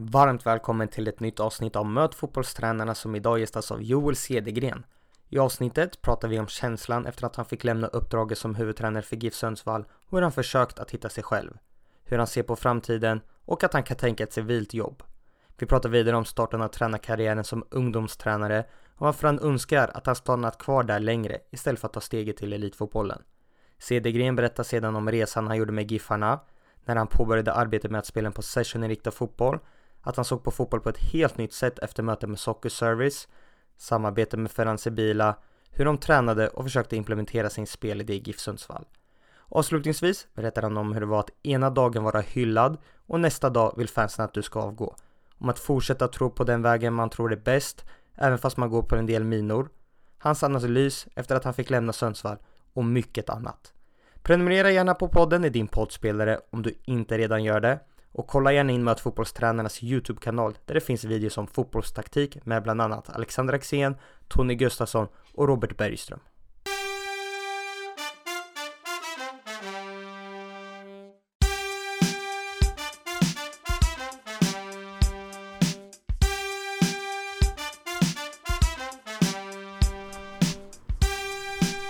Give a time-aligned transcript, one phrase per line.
[0.00, 4.86] Varmt välkommen till ett nytt avsnitt av Möt fotbollstränarna som idag gästas av Joel Cedergren.
[5.28, 9.16] I avsnittet pratar vi om känslan efter att han fick lämna uppdraget som huvudtränare för
[9.16, 11.58] GIF Sundsvall och hur han försökt att hitta sig själv.
[12.04, 15.02] Hur han ser på framtiden och att han kan tänka ett civilt jobb.
[15.56, 20.16] Vi pratar vidare om starten av tränarkarriären som ungdomstränare och varför han önskar att han
[20.16, 23.22] stannat kvar där längre istället för att ta steget till elitfotbollen.
[23.78, 26.40] Cedergren berättar sedan om resan han gjorde med Giffarna,
[26.84, 29.58] när han påbörjade arbetet med att spela en possessioninriktad fotboll,
[30.02, 33.28] att han såg på fotboll på ett helt nytt sätt efter mötet med Soccer Service,
[33.76, 35.36] samarbete med Ferran Sebila,
[35.70, 38.84] hur de tränade och försökte implementera sin spelidé i GIF Sundsvall.
[39.48, 43.74] Avslutningsvis berättar han om hur det var att ena dagen vara hyllad och nästa dag
[43.76, 44.96] vill fansen att du ska avgå.
[45.38, 47.84] Om att fortsätta tro på den vägen man tror är bäst,
[48.14, 49.68] även fast man går på en del minor.
[50.18, 52.36] Hans analys efter att han fick lämna Sundsvall
[52.72, 53.72] och mycket annat.
[54.22, 57.80] Prenumerera gärna på podden i din poddspelare om du inte redan gör det
[58.18, 62.80] och kolla gärna in Möt fotbollstränarnas YouTube-kanal där det finns videos om fotbollstaktik med bland
[62.80, 63.96] annat Alexander Axén,
[64.28, 66.20] Tony Gustafsson och Robert Bergström.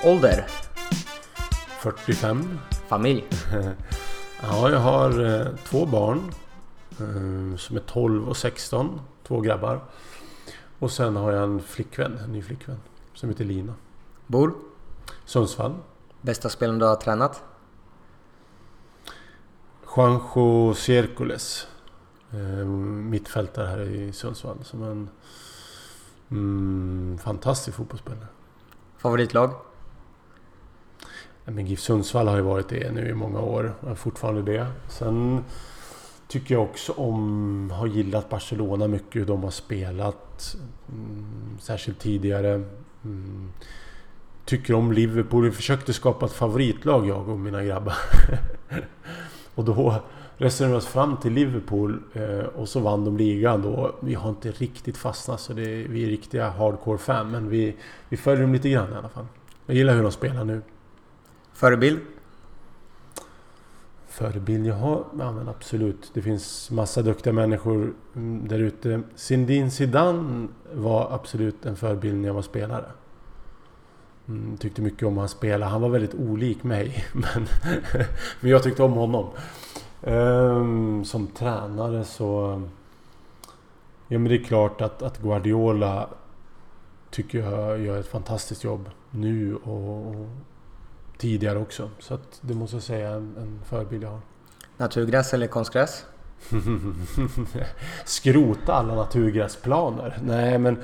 [0.04, 0.46] Ålder?
[1.80, 2.58] 45.
[2.88, 3.24] Familj?
[4.42, 6.32] Ja, jag har eh, två barn.
[6.90, 9.00] Eh, som är 12 och 16.
[9.26, 9.80] Två grabbar.
[10.78, 12.80] Och sen har jag en flickvän, en ny flickvän.
[13.14, 13.74] Som heter Lina.
[14.26, 14.54] Bor?
[15.24, 15.74] Sundsvall.
[16.20, 17.42] Bästa spelaren du har tränat?
[19.96, 21.66] Juanjo Circules.
[22.30, 24.64] Eh, mittfältare här i Sundsvall.
[24.64, 25.08] Som en
[26.30, 28.26] mm, fantastisk fotbollsspelare.
[28.98, 29.67] Favoritlag?
[31.50, 33.74] Men GIF Sundsvall har ju varit det nu i många år.
[33.80, 34.66] Och är fortfarande det.
[34.88, 35.44] Sen
[36.28, 37.70] tycker jag också om...
[37.74, 39.20] Har gillat Barcelona mycket.
[39.20, 40.56] Hur de har spelat.
[40.88, 42.62] Mm, särskilt tidigare.
[43.04, 43.52] Mm,
[44.44, 45.44] tycker om Liverpool.
[45.44, 47.94] Vi försökte skapa ett favoritlag jag och mina grabbar.
[49.54, 49.94] och då
[50.36, 52.02] resonerade vi oss fram till Liverpool.
[52.12, 53.94] Eh, och så vann de ligan då.
[54.00, 57.30] Vi har inte riktigt fastnat så det, vi är riktiga hardcore fan.
[57.30, 57.76] Men vi,
[58.08, 59.26] vi följer dem lite grann i alla fall.
[59.66, 60.62] Jag gillar hur de spelar nu.
[61.58, 62.00] Förebild?
[64.08, 64.66] Förebild?
[64.66, 66.10] Jaha, ja men absolut.
[66.14, 69.02] Det finns massa duktiga människor mm, där ute.
[69.14, 72.84] Zinedine Zidane var absolut en förebild när jag var spelare.
[74.28, 75.70] Mm, tyckte mycket om hans spelade.
[75.70, 77.04] Han var väldigt olik mig.
[77.12, 77.46] Men,
[78.40, 79.26] men jag tyckte om honom.
[80.02, 82.62] Um, som tränare så...
[84.08, 86.08] Ja men det är klart att, att Guardiola
[87.10, 90.28] tycker jag gör ett fantastiskt jobb nu och, och
[91.18, 91.90] tidigare också.
[91.98, 94.20] Så att det måste jag säga är en, en förebild jag har.
[94.76, 96.04] Naturgräs eller konstgräs?
[98.04, 100.18] Skrota alla naturgräsplaner.
[100.22, 100.82] Nej men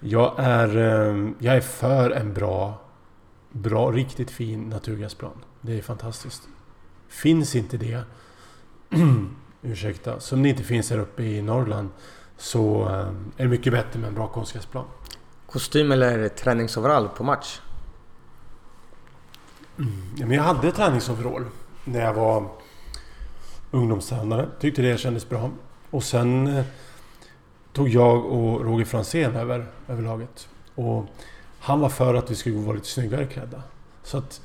[0.00, 2.80] jag är, eh, jag är för en bra,
[3.52, 5.44] bra, riktigt fin naturgräsplan.
[5.60, 6.42] Det är fantastiskt.
[7.08, 8.02] Finns inte det,
[9.62, 11.88] ursäkta, som det inte finns här uppe i Norrland
[12.36, 14.84] så eh, är det mycket bättre med en bra konstgräsplan.
[15.46, 17.60] Kostym eller träningsoverall på match?
[20.16, 21.44] Ja, men jag hade träningsoverall
[21.84, 22.48] när jag var
[23.70, 24.48] ungdomstränare.
[24.60, 25.50] Tyckte det kändes bra.
[25.90, 26.64] Och sen eh,
[27.72, 30.48] tog jag och Roger Fransén över, över laget.
[30.74, 31.06] Och
[31.60, 33.62] han var för att vi skulle vara lite snyggare klädda.
[34.02, 34.40] Så att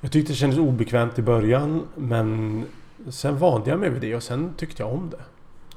[0.00, 2.64] jag tyckte det kändes obekvämt i början men
[3.10, 5.24] sen vande jag mig vid det och sen tyckte jag om det.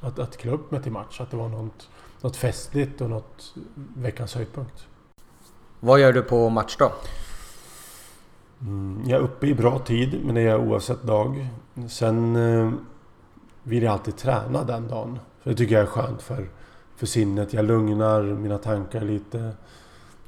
[0.07, 1.21] Att, att klä upp mig till match.
[1.21, 1.89] Att det var något,
[2.21, 3.55] något festligt och något
[3.95, 4.87] veckans höjdpunkt.
[5.79, 6.91] Vad gör du på match då?
[8.61, 11.49] Mm, jag är uppe i bra tid, men det är jag oavsett dag.
[11.89, 12.71] Sen eh,
[13.63, 15.19] vill jag alltid träna den dagen.
[15.39, 16.49] För det tycker jag är skönt för,
[16.95, 17.53] för sinnet.
[17.53, 19.51] Jag lugnar mina tankar lite.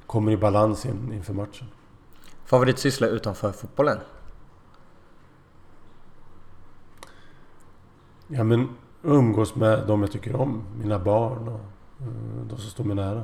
[0.05, 1.67] Kommer i balans in, inför matchen.
[2.45, 3.97] Favoritsyssla utanför fotbollen?
[8.27, 8.69] Ja men
[9.01, 10.63] umgås med de jag tycker om.
[10.81, 11.59] Mina barn och
[12.01, 13.23] uh, de som står mig nära.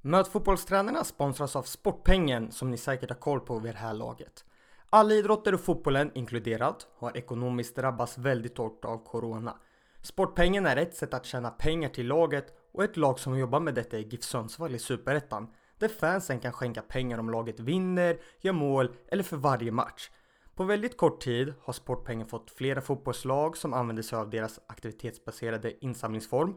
[0.00, 4.44] Möt fotbollstränarna sponsras av Sportpengen som ni säkert har koll på vid det här laget.
[4.90, 9.56] Alla idrotter och fotbollen inkluderat har ekonomiskt drabbats väldigt hårt av Corona.
[10.02, 13.74] Sportpengen är ett sätt att tjäna pengar till laget och ett lag som jobbar med
[13.74, 15.48] detta är GIF Sundsvall i Superettan
[15.78, 20.10] där fansen kan skänka pengar om laget vinner, gör mål eller för varje match.
[20.54, 25.84] På väldigt kort tid har Sportpengen fått flera fotbollslag som använder sig av deras aktivitetsbaserade
[25.84, 26.54] insamlingsform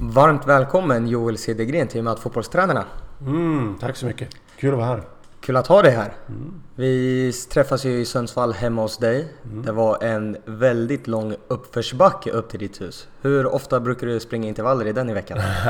[0.00, 2.86] Varmt välkommen Joel Cedergren till Möt fotbollstränarna.
[3.20, 4.28] Mm, tack så mycket.
[4.56, 5.19] Kul att vara här.
[5.50, 6.12] Kul att ha dig här.
[6.28, 6.60] Mm.
[6.74, 9.28] Vi träffas ju i Sundsvall hemma hos dig.
[9.44, 9.62] Mm.
[9.62, 13.08] Det var en väldigt lång uppförsbacke upp till ditt hus.
[13.22, 15.38] Hur ofta brukar du springa intervaller i den i veckan?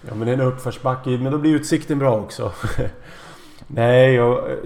[0.00, 2.52] ja men det är en uppförsbacke, men då blir utsikten bra också.
[3.66, 4.58] Nej, jag,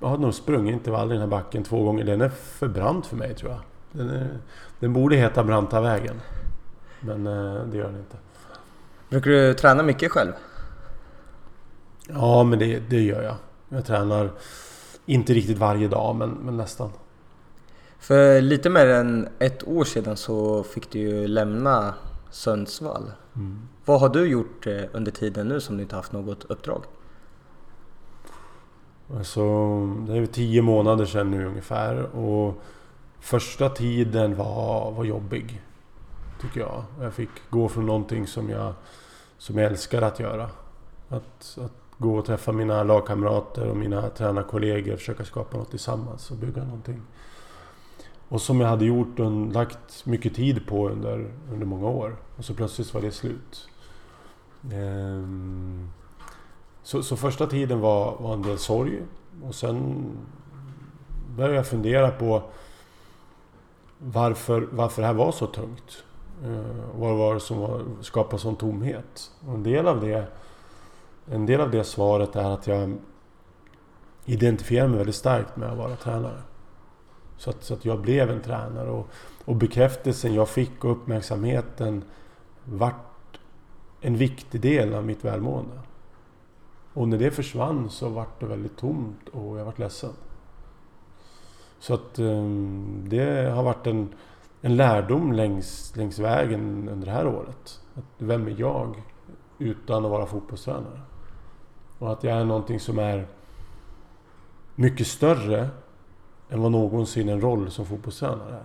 [0.00, 2.04] jag har nog sprungit intervaller i den här backen två gånger.
[2.04, 3.60] Den är för brant för mig tror jag.
[3.92, 4.28] Den, är,
[4.80, 6.20] den borde heta Branta vägen.
[7.00, 8.16] Men eh, det gör den inte.
[9.08, 10.32] Brukar du träna mycket själv?
[12.14, 13.36] Ja, men det, det gör jag.
[13.68, 14.30] Jag tränar
[15.06, 16.90] inte riktigt varje dag, men, men nästan.
[17.98, 21.94] För lite mer än ett år sedan så fick du ju lämna
[22.30, 23.12] Sundsvall.
[23.36, 23.68] Mm.
[23.84, 26.84] Vad har du gjort eh, under tiden nu som du inte haft något uppdrag?
[29.16, 29.42] Alltså,
[29.86, 32.62] det är tio månader sedan nu ungefär och
[33.20, 35.62] första tiden var, var jobbig.
[36.40, 36.84] Tycker jag.
[37.00, 38.72] Jag fick gå från någonting som jag,
[39.38, 40.50] som jag älskar att göra.
[41.08, 44.96] Att, att gå och träffa mina lagkamrater och mina tränarkollegor.
[44.96, 47.02] Försöka skapa något tillsammans och bygga någonting.
[48.28, 52.16] Och som jag hade gjort och lagt mycket tid på under, under många år.
[52.36, 53.68] Och så plötsligt var det slut.
[54.72, 55.90] Ehm,
[56.82, 59.02] så, så första tiden var, var en del sorg.
[59.42, 60.06] Och sen
[61.36, 62.42] började jag fundera på
[63.98, 66.04] varför, varför det här var så tungt.
[66.44, 69.30] Ehm, vad var det som var, skapade sån tomhet?
[69.46, 70.26] Och en del av det
[71.30, 72.96] en del av det svaret är att jag
[74.24, 76.42] identifierar mig väldigt starkt med att vara tränare.
[77.36, 79.08] Så att, så att jag blev en tränare och,
[79.44, 82.04] och bekräftelsen jag fick och uppmärksamheten
[82.64, 83.38] vart
[84.00, 85.80] en viktig del av mitt välmående.
[86.94, 90.12] Och när det försvann så vart det väldigt tomt och jag vart ledsen.
[91.78, 94.14] Så att um, det har varit en,
[94.60, 97.80] en lärdom längs, längs vägen under det här året.
[97.94, 99.02] Att vem är jag
[99.58, 101.00] utan att vara fotbollstränare?
[102.00, 103.26] Och att jag är någonting som är
[104.74, 105.68] mycket större
[106.48, 108.64] än vad någonsin en roll som fotbollstränare är.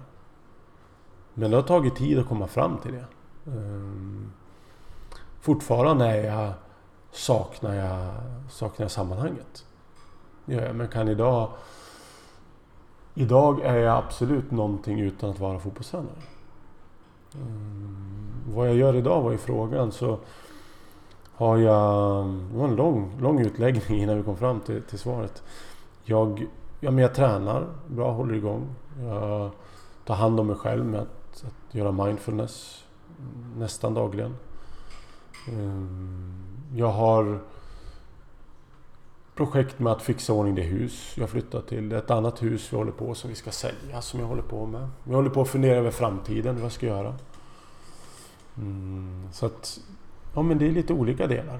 [1.33, 3.05] Men det har tagit tid att komma fram till det.
[3.51, 4.31] Ehm,
[5.41, 6.53] fortfarande är jag,
[7.11, 8.13] saknar, jag,
[8.49, 9.65] saknar jag sammanhanget.
[10.45, 11.49] Ja, men kan idag...
[13.17, 16.21] Idag är jag absolut någonting utan att vara fotbollstränare.
[17.33, 19.91] Ehm, vad jag gör idag var ju frågan.
[19.91, 20.19] Så
[21.37, 22.25] har jag...
[22.27, 25.43] Det var en lång, lång utläggning innan vi kom fram till, till svaret.
[26.03, 26.47] Jag,
[26.79, 28.67] ja, men jag tränar bra, håller igång.
[29.01, 29.49] Jag
[30.05, 32.83] tar hand om mig själv med att, att göra mindfulness
[33.57, 34.35] nästan dagligen.
[35.47, 36.43] Ehm,
[36.75, 37.39] jag har
[39.35, 41.89] projekt med att fixa ordning det hus jag flyttar till.
[41.89, 44.41] Det är ett annat hus vi håller på som vi ska sälja som jag håller
[44.41, 44.89] på med.
[45.03, 47.15] Vi håller på att fundera över framtiden, vad jag ska göra.
[48.57, 49.79] Mm, så att
[50.35, 51.59] Ja, men det är lite olika delar.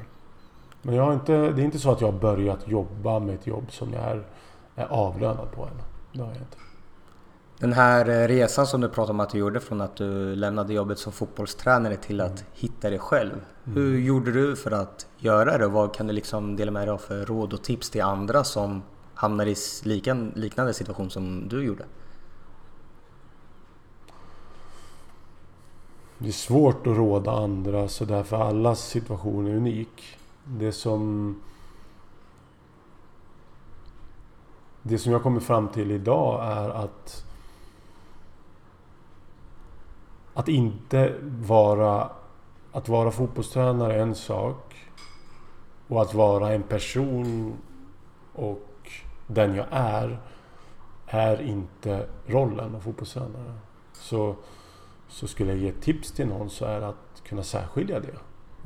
[0.81, 3.47] Men jag har inte, det är inte så att jag har börjat jobba med ett
[3.47, 4.23] jobb som jag är,
[4.75, 5.81] är avlönad på än.
[6.13, 6.57] Det har jag inte.
[7.59, 10.73] Den här eh, resan som du pratade om att du gjorde från att du lämnade
[10.73, 12.43] jobbet som fotbollstränare till att mm.
[12.53, 13.31] hitta dig själv.
[13.31, 13.77] Mm.
[13.77, 15.67] Hur gjorde du för att göra det?
[15.67, 18.83] Vad kan du liksom dela med dig av för råd och tips till andra som
[19.13, 19.55] hamnar i
[20.35, 21.83] liknande situation som du gjorde?
[26.17, 30.17] Det är svårt att råda andra så därför allas situation är unik.
[30.43, 31.35] Det som...
[34.81, 37.25] Det som jag kommer fram till idag är att...
[40.33, 42.09] Att inte vara...
[42.71, 44.75] Att vara fotbollstränare är en sak.
[45.87, 47.53] Och att vara en person
[48.33, 48.91] och
[49.27, 50.19] den jag är,
[51.07, 53.53] är inte rollen av fotbollstränare.
[53.93, 54.35] Så
[55.07, 58.17] så skulle jag ge tips till någon så är att kunna särskilja det.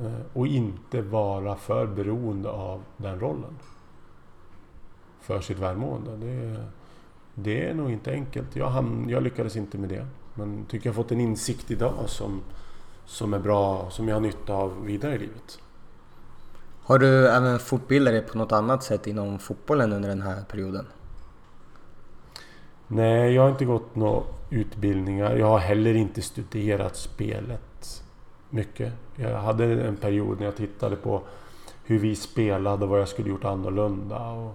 [0.04, 3.58] Eh, och inte vara för beroende av den rollen.
[5.20, 6.16] För sitt välmående.
[6.16, 6.64] Det,
[7.34, 8.56] det är nog inte enkelt.
[8.56, 10.06] Jag, hamn, jag lyckades inte med det.
[10.34, 12.40] Men tycker jag fått en insikt idag som,
[13.06, 15.58] som är bra, som jag har nytta av vidare i livet.
[16.82, 20.86] Har du även fortbildat dig på något annat sätt inom fotbollen under den här perioden?
[22.86, 25.36] Nej, jag har inte gått några utbildningar.
[25.36, 28.04] Jag har heller inte studerat spelet
[28.50, 28.92] mycket.
[29.16, 31.22] Jag hade en period när jag tittade på
[31.84, 34.30] hur vi spelade och vad jag skulle gjort annorlunda.
[34.30, 34.54] Och,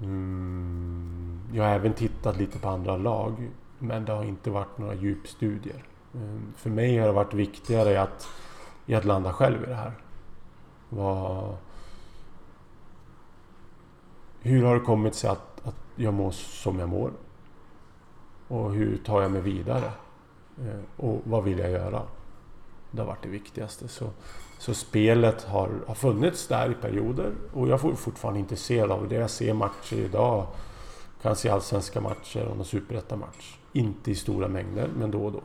[0.00, 3.50] mm, jag har även tittat lite på andra lag.
[3.78, 5.84] Men det har inte varit några djupstudier.
[6.14, 8.28] Mm, för mig har det varit viktigare att,
[8.86, 9.92] i att landa själv i det här.
[10.88, 11.56] Vad,
[14.40, 17.10] hur har det kommit sig att, att jag mår som jag mår?
[18.48, 19.92] Och hur tar jag mig vidare?
[20.58, 22.02] Eh, och vad vill jag göra?
[22.90, 23.88] Det har varit det viktigaste.
[23.88, 24.10] Så,
[24.58, 29.14] så spelet har, har funnits där i perioder och jag är fortfarande intresserad av det.
[29.14, 30.46] Jag ser matcher idag.
[31.22, 33.58] Kan se allsvenska matcher och en superettamatch.
[33.72, 35.42] Inte i stora mängder, men då och då.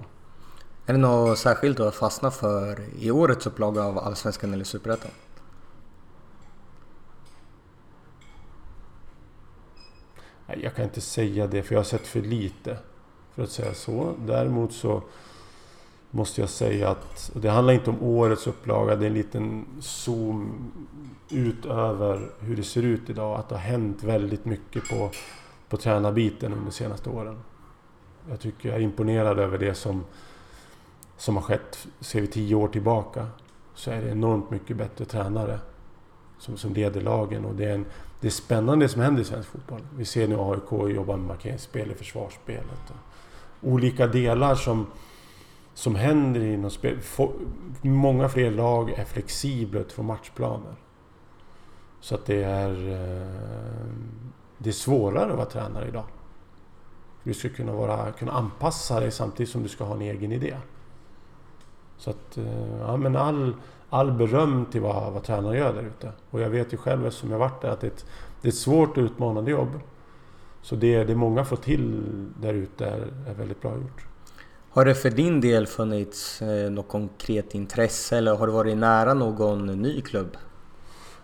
[0.86, 5.12] Är det något särskilt du har fastnat för i årets upplaga av Allsvenskan eller Superettan?
[10.58, 12.77] Jag kan inte säga det för jag har sett för lite.
[13.36, 14.14] För att säga så.
[14.26, 15.02] Däremot så
[16.12, 18.96] måste jag säga att det handlar inte om årets upplaga.
[18.96, 20.72] Det är en liten zoom
[21.30, 23.40] ut över hur det ser ut idag.
[23.40, 25.10] Att det har hänt väldigt mycket på,
[25.70, 27.40] på tränarbiten under de senaste åren.
[28.30, 30.06] Jag tycker jag är imponerad över det som,
[31.18, 31.88] som har skett.
[32.00, 33.28] Ser vi tio år tillbaka
[33.74, 35.60] så är det enormt mycket bättre tränare
[36.38, 37.46] som, som leder lagen.
[37.46, 37.86] Och det är, en,
[38.22, 39.82] det är spännande det som händer i svensk fotboll.
[39.98, 42.94] Vi ser nu AIK jobba med markeringsspel i försvarsspelet
[43.62, 44.88] olika delar som,
[45.74, 46.98] som händer inom spel.
[47.82, 50.75] Många fler lag är flexibla utifrån matchplaner.
[52.00, 53.88] Så att det är, eh,
[54.58, 56.06] det är svårare att vara tränare idag.
[57.24, 60.56] Du ska kunna, vara, kunna anpassa dig samtidigt som du ska ha en egen idé.
[61.98, 63.56] Så att, eh, ja men all,
[63.89, 66.12] all beröm till vad, vad tränare gör där ute.
[66.30, 68.06] Och jag vet ju själv eftersom jag varit där att det är ett,
[68.41, 69.80] det är ett svårt och utmanande jobb.
[70.62, 72.03] Så det, det många får till
[72.41, 74.06] där ute är, är väldigt bra gjort.
[74.70, 79.13] Har det för din del funnits eh, något konkret intresse eller har du varit nära
[79.13, 80.38] någon ny klubb?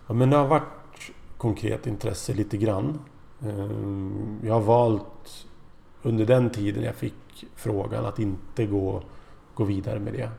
[0.06, 2.98] Ja, men det har varit konkret intresse lite grann.
[3.42, 5.46] Ehm, jag har valt
[6.02, 9.02] under den tiden jag fick frågan att inte gå,
[9.54, 10.30] gå vidare med det.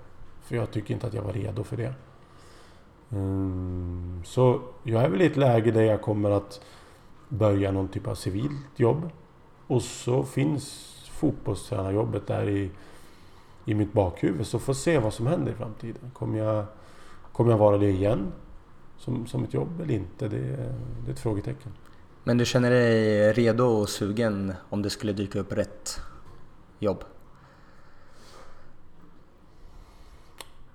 [0.41, 1.94] För jag tycker inte att jag var redo för det.
[3.12, 6.62] Ehm, så jag är väl i ett läge där jag kommer att
[7.30, 9.10] börja någon typ av civilt jobb.
[9.68, 12.72] Och så finns fotbollstränarjobbet där i,
[13.66, 14.48] i mitt bakhuvud.
[14.48, 16.12] Så får se vad som händer i framtiden.
[16.14, 16.66] Kommer jag,
[17.34, 18.32] kommer jag vara det igen?
[18.98, 20.28] Som, som ett jobb eller inte?
[20.28, 20.38] Det,
[21.06, 21.72] det är ett frågetecken.
[22.24, 26.02] Men du känner dig redo och sugen om det skulle dyka upp rätt
[26.80, 27.04] jobb?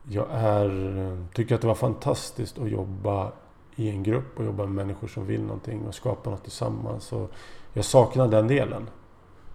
[0.02, 3.32] Jag är, tycker att det var fantastiskt att jobba
[3.76, 7.12] i en grupp och jobba med människor som vill någonting och skapa något tillsammans.
[7.12, 7.30] Och
[7.72, 8.90] jag saknar den delen.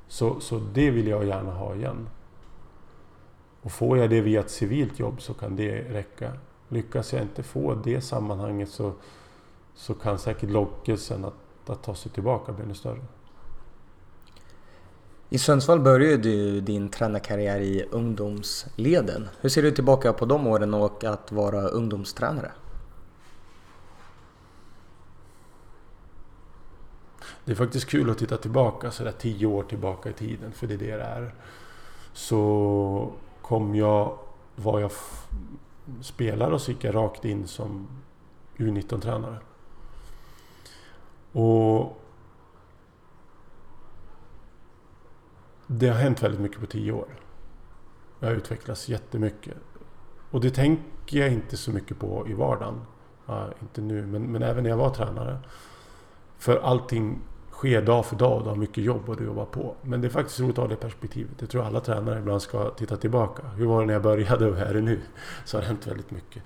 [0.08, 2.10] Så, så det vill jag gärna ha igen.
[3.62, 6.32] Och får jag det via ett civilt jobb så kan det räcka.
[6.68, 8.92] Lyckas jag inte få det sammanhanget så,
[9.76, 11.34] så kan säkert lockelsen att
[11.70, 13.02] att ta sig tillbaka bli ännu större.
[15.30, 19.28] I Sundsvall började du din tränarkarriär i ungdomsleden.
[19.42, 22.52] Hur ser du tillbaka på de åren och att vara ungdomstränare?
[27.50, 30.74] Det är faktiskt kul att titta tillbaka sådär tio år tillbaka i tiden, för det
[30.74, 31.36] är det det är.
[32.14, 34.18] Så kom jag,
[34.56, 34.92] var jag
[36.02, 37.88] spelare och så gick jag rakt in som
[38.58, 39.40] U19-tränare.
[41.32, 42.02] Och
[45.68, 47.20] det har hänt väldigt mycket på tio år.
[48.20, 49.58] Jag har utvecklats jättemycket.
[50.32, 52.82] Och det tänker jag inte så mycket på i vardagen.
[53.26, 55.40] Ja, inte nu, men, men även när jag var tränare.
[56.38, 57.22] För allting
[57.60, 59.76] sker dag för dag och du har mycket jobb och du jobbar på.
[59.82, 61.32] Men det är faktiskt roligt att ha det perspektivet.
[61.40, 63.44] Jag tror alla tränare ibland ska titta tillbaka.
[63.48, 65.00] Hur var det när jag började och hur är det nu?
[65.46, 66.44] Så har det hänt väldigt mycket.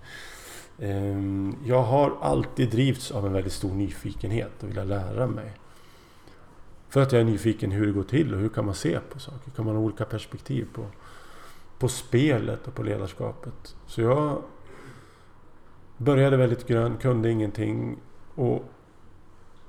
[0.79, 5.53] Ehm, jag har alltid drivits av en väldigt stor nyfikenhet och vilja lära mig.
[6.89, 9.19] För att jag är nyfiken hur det går till och hur kan man se på
[9.19, 9.51] saker?
[9.51, 10.85] Kan man ha olika perspektiv på,
[11.79, 13.75] på spelet och på ledarskapet?
[13.87, 14.41] Så jag
[15.97, 17.97] började väldigt grön, kunde ingenting
[18.35, 18.63] och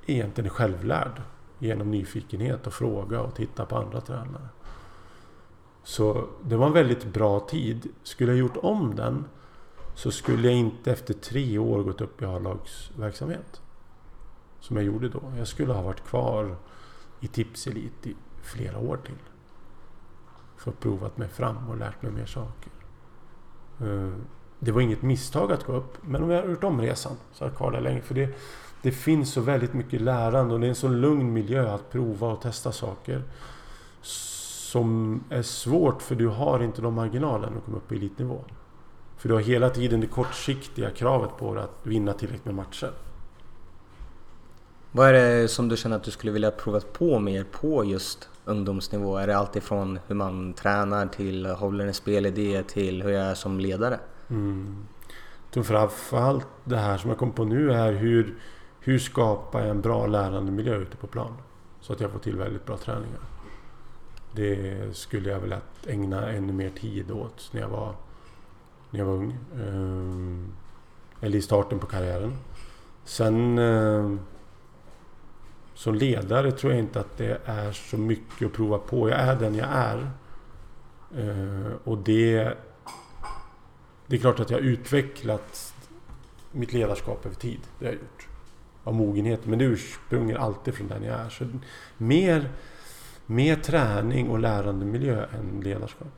[0.06, 1.22] egentligen självlärd
[1.58, 4.48] genom nyfikenhet och fråga och titta på andra tränare.
[5.82, 7.88] Så det var en väldigt bra tid.
[8.02, 9.24] Skulle jag gjort om den
[9.94, 13.60] så skulle jag inte efter tre år gått upp i A-lagsverksamhet.
[14.60, 15.22] Som jag gjorde då.
[15.38, 16.56] Jag skulle ha varit kvar
[17.20, 19.14] i Tipselit i flera år till.
[20.56, 22.72] För att provat mig fram och lärt mig mer saker.
[23.80, 24.12] Eh,
[24.58, 27.44] det var inget misstag att gå upp, men om jag hade gjort om resan så
[27.44, 28.00] hade jag kvar där länge.
[28.00, 28.36] För det,
[28.84, 32.32] det finns så väldigt mycket lärande och det är en så lugn miljö att prova
[32.32, 33.22] och testa saker.
[34.72, 38.44] som är svårt för du har inte de marginalerna att komma upp på elitnivå.
[39.16, 42.90] För du har hela tiden det kortsiktiga kravet på dig att vinna tillräckligt med matcher.
[44.92, 48.28] Vad är det som du känner att du skulle vilja prova på mer på just
[48.44, 49.16] ungdomsnivå?
[49.16, 53.60] Är det alltifrån hur man tränar till håller en spelidé till hur jag är som
[53.60, 54.00] ledare?
[54.30, 54.86] Mm.
[55.62, 58.34] Framförallt det här som jag kom på nu är hur,
[58.84, 61.36] hur skapar jag en bra lärandemiljö ute på plan?
[61.80, 63.20] Så att jag får till väldigt bra träningar.
[64.32, 67.94] Det skulle jag vilja ägna ännu mer tid åt när jag var,
[68.90, 69.38] när jag var ung.
[69.60, 70.52] Ehm,
[71.20, 72.32] eller i starten på karriären.
[73.04, 74.20] Sen ehm,
[75.74, 79.08] som ledare tror jag inte att det är så mycket att prova på.
[79.08, 80.10] Jag är den jag är.
[81.18, 82.54] Ehm, och det...
[84.06, 85.74] Det är klart att jag har utvecklat
[86.52, 87.60] mitt ledarskap över tid.
[87.78, 88.28] Det har jag gjort.
[88.84, 89.46] Av mogenhet.
[89.46, 91.28] Men det ursprungar alltid från den jag är.
[91.28, 91.44] Så
[91.96, 92.50] mer
[93.26, 96.08] mer träning och lärandemiljö än ledarskap.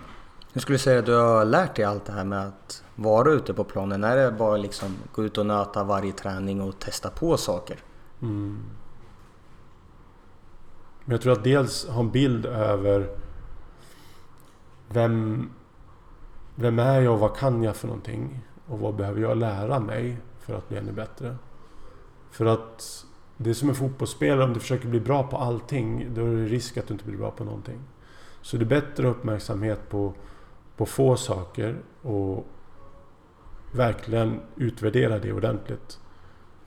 [0.53, 3.31] Hur skulle du säga att du har lärt dig allt det här med att vara
[3.31, 4.05] ute på planen?
[4.05, 7.79] Är det bara liksom gå ut och nöta varje träning och testa på saker?
[8.23, 8.65] Mm.
[11.05, 13.09] Men jag tror att dels ha en bild över
[14.89, 15.51] vem,
[16.55, 18.41] vem är jag och vad kan jag för någonting?
[18.67, 21.37] Och vad behöver jag lära mig för att bli ännu bättre?
[22.37, 26.27] För att det är som en fotbollsspelare, om du försöker bli bra på allting, då
[26.27, 27.81] är det risk att du inte blir bra på någonting.
[28.43, 30.15] Så det är bättre att ha uppmärksamhet på,
[30.77, 32.47] på få saker och
[33.73, 36.01] verkligen utvärdera det ordentligt.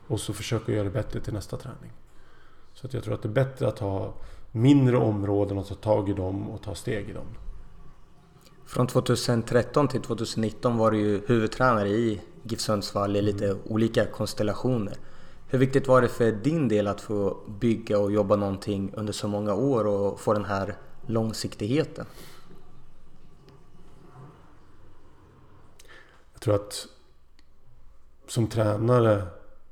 [0.06, 1.92] Och så försöka göra det bättre till nästa träning.
[2.72, 4.14] Så att jag tror att det är bättre att ha
[4.52, 7.26] mindre områden och ta tag i dem och ta steg i dem.
[8.66, 13.58] Från 2013 till 2019 var du ju huvudtränare i GIF Sundsvall i lite mm.
[13.64, 14.94] olika konstellationer.
[15.52, 19.28] Hur viktigt var det för din del att få bygga och jobba någonting under så
[19.28, 20.76] många år och få den här
[21.06, 22.06] långsiktigheten?
[26.32, 26.86] Jag tror att
[28.26, 29.26] som tränare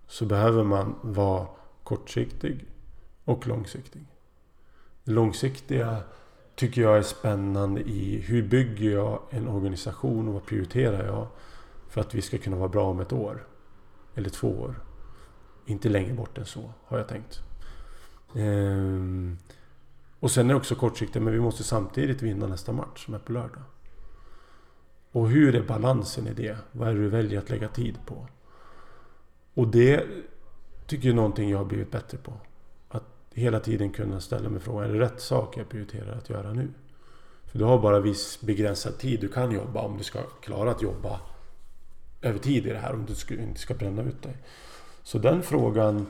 [0.07, 1.47] så behöver man vara
[1.85, 2.67] kortsiktig
[3.25, 4.07] och långsiktig.
[5.05, 5.97] Det långsiktiga
[6.55, 11.27] tycker jag är spännande i hur bygger jag en organisation och vad prioriterar jag
[11.89, 13.47] för att vi ska kunna vara bra om ett år
[14.15, 14.88] eller två år.
[15.69, 17.41] Inte längre bort än så, har jag tänkt.
[18.35, 19.39] Ehm,
[20.21, 23.19] och sen är det också kortsiktigt, men vi måste samtidigt vinna nästa match som är
[23.19, 23.63] på lördag.
[25.13, 26.57] Och hur är balansen i det?
[26.73, 28.27] Vad är det du väljer att lägga tid på?
[29.55, 30.07] Och det
[30.87, 32.33] tycker jag är någonting jag har blivit bättre på.
[32.89, 33.05] Att
[33.35, 36.69] hela tiden kunna ställa mig frågan, är det rätt sak jag prioriterar att göra nu?
[37.45, 40.83] För du har bara viss begränsad tid du kan jobba om du ska klara att
[40.83, 41.21] jobba
[42.23, 44.37] över tid i det här, om du inte ska bränna ut dig.
[45.09, 46.07] Så den frågan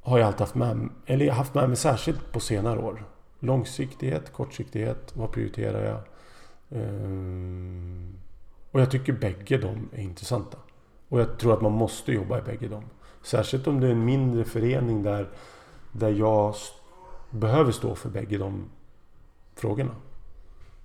[0.00, 3.04] har jag alltid haft med, eller jag haft med mig särskilt på senare år.
[3.38, 6.00] Långsiktighet, kortsiktighet, vad prioriterar jag?
[6.80, 8.14] Ehm,
[8.70, 10.58] och jag tycker bägge de är intressanta.
[11.08, 12.84] Och jag tror att man måste jobba i bägge dem.
[13.22, 15.28] Särskilt om det är en mindre förening där,
[15.92, 16.54] där jag
[17.30, 18.70] behöver stå för bägge de
[19.54, 19.94] frågorna.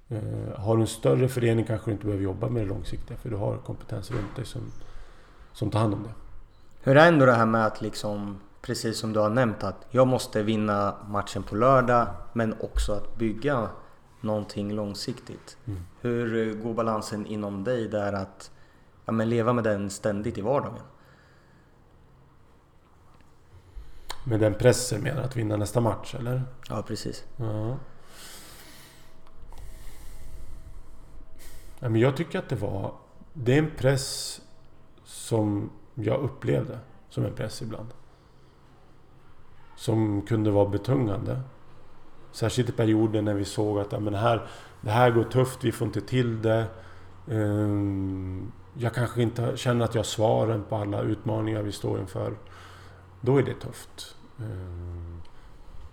[0.09, 3.29] Ehm, har du en större förening kanske du inte behöver jobba med det långsiktiga för
[3.29, 4.61] du har kompetens runt dig som,
[5.53, 6.26] som tar hand om det.
[6.87, 10.07] Hur är ändå det här med att liksom, precis som du har nämnt, att jag
[10.07, 13.69] måste vinna matchen på lördag men också att bygga
[14.21, 15.57] någonting långsiktigt.
[15.65, 15.79] Mm.
[16.01, 18.51] Hur går balansen inom dig där att
[19.05, 20.79] ja, men leva med den ständigt i vardagen?
[24.23, 26.43] Med den pressen med att vinna nästa match eller?
[26.69, 27.25] Ja, precis.
[27.35, 27.77] Ja.
[31.79, 32.93] ja men jag tycker att det var...
[33.33, 34.41] Det är en press
[35.03, 35.69] som
[36.03, 36.79] jag upplevde
[37.09, 37.87] som en press ibland.
[39.75, 41.41] Som kunde vara betungande.
[42.31, 44.47] Särskilt i perioder när vi såg att ja, men det, här,
[44.81, 46.65] det här går tufft, vi får inte till det.
[47.31, 52.33] Ehm, jag kanske inte känner att jag har svaren på alla utmaningar vi står inför.
[53.21, 54.15] Då är det tufft.
[54.39, 55.21] Ehm,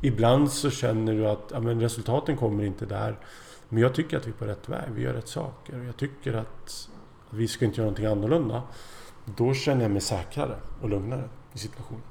[0.01, 3.19] ibland så känner du att ja, men resultaten kommer inte där.
[3.69, 5.83] Men jag tycker att vi är på rätt väg, vi gör rätt saker.
[5.85, 6.88] Jag tycker att
[7.31, 8.62] vi ska inte göra någonting annorlunda.
[9.24, 12.02] Då känner jag mig säkrare och lugnare i situationen.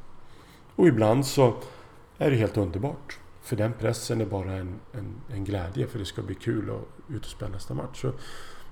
[0.75, 1.55] Och ibland så
[2.17, 3.19] är det helt underbart.
[3.41, 7.13] För den pressen är bara en, en, en glädje för det ska bli kul att
[7.15, 8.01] ut och spela nästa match.
[8.01, 8.11] Så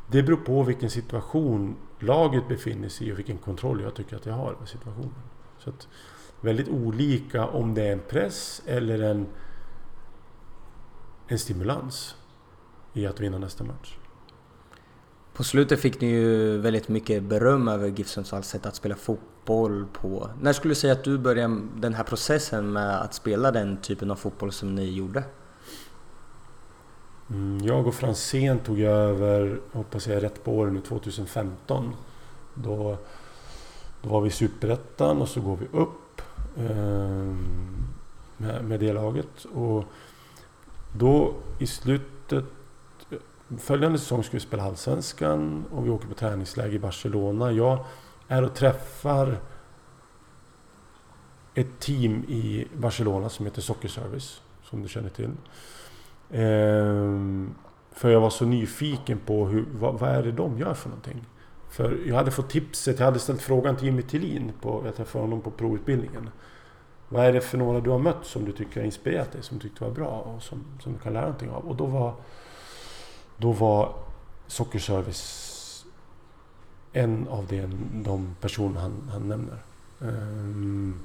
[0.07, 4.25] det beror på vilken situation laget befinner sig i och vilken kontroll jag tycker att
[4.25, 5.23] jag har över situationen.
[5.57, 5.87] Så att,
[6.41, 9.27] väldigt olika om det är en press eller en,
[11.27, 12.15] en stimulans
[12.93, 13.97] i att vinna nästa match.
[15.33, 19.85] På slutet fick ni ju väldigt mycket beröm över GIF Sundsvalls sätt att spela fotboll
[19.93, 20.29] på.
[20.41, 24.11] När skulle du säga att du började den här processen med att spela den typen
[24.11, 25.23] av fotboll som ni gjorde?
[27.29, 31.95] Mm, jag och Franzén tog över, hoppas jag är rätt på året nu, 2015.
[32.53, 32.97] Då,
[34.01, 36.21] då var vi i Superettan och så går vi upp
[36.57, 37.35] eh,
[38.37, 39.45] med, med det laget.
[39.53, 39.83] Och
[40.97, 42.20] då i slutet
[43.57, 47.51] Följande säsong ska vi spela Allsvenskan och vi åker på träningsläger i Barcelona.
[47.51, 47.85] Jag
[48.27, 49.39] är och träffar
[51.53, 55.31] ett team i Barcelona som heter Sockerservice, som du känner till.
[56.31, 57.53] Ehm,
[57.91, 61.25] för jag var så nyfiken på hur, vad, vad, är det de gör för någonting.
[61.69, 65.23] För jag hade fått tipset, jag hade ställt frågan till Jimmy Tillin, på, jag träffade
[65.23, 66.29] honom på provutbildningen.
[67.09, 69.57] Vad är det för några du har mött som du tycker har inspirerat dig, som
[69.57, 71.67] du tyckte var bra och som, som du kan lära någonting av?
[71.69, 72.13] Och då var,
[73.41, 73.93] då var
[74.47, 75.85] Sockerservice
[76.93, 77.67] en av de,
[78.03, 79.57] de personer han, han nämner.
[79.99, 80.99] Um,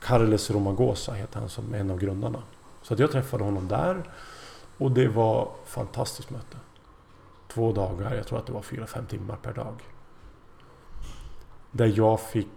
[0.00, 2.42] Carles Romagosa heter han som är en av grundarna.
[2.82, 4.02] Så att jag träffade honom där
[4.78, 6.56] och det var fantastiskt möte.
[7.48, 9.74] Två dagar, jag tror att det var fyra, fem timmar per dag.
[11.70, 12.48] Där jag fick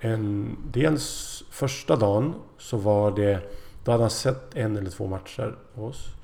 [0.00, 0.56] en...
[0.64, 3.52] Dels första dagen så var det...
[3.84, 6.17] Då hade han sett en eller två matcher hos oss.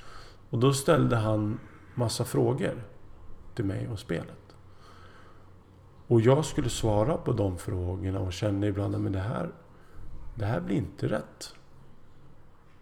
[0.54, 1.60] Och då ställde han
[1.94, 2.84] massa frågor
[3.54, 4.56] till mig om spelet.
[6.06, 9.50] Och jag skulle svara på de frågorna och kände ibland att det här,
[10.34, 11.54] det här blir inte rätt.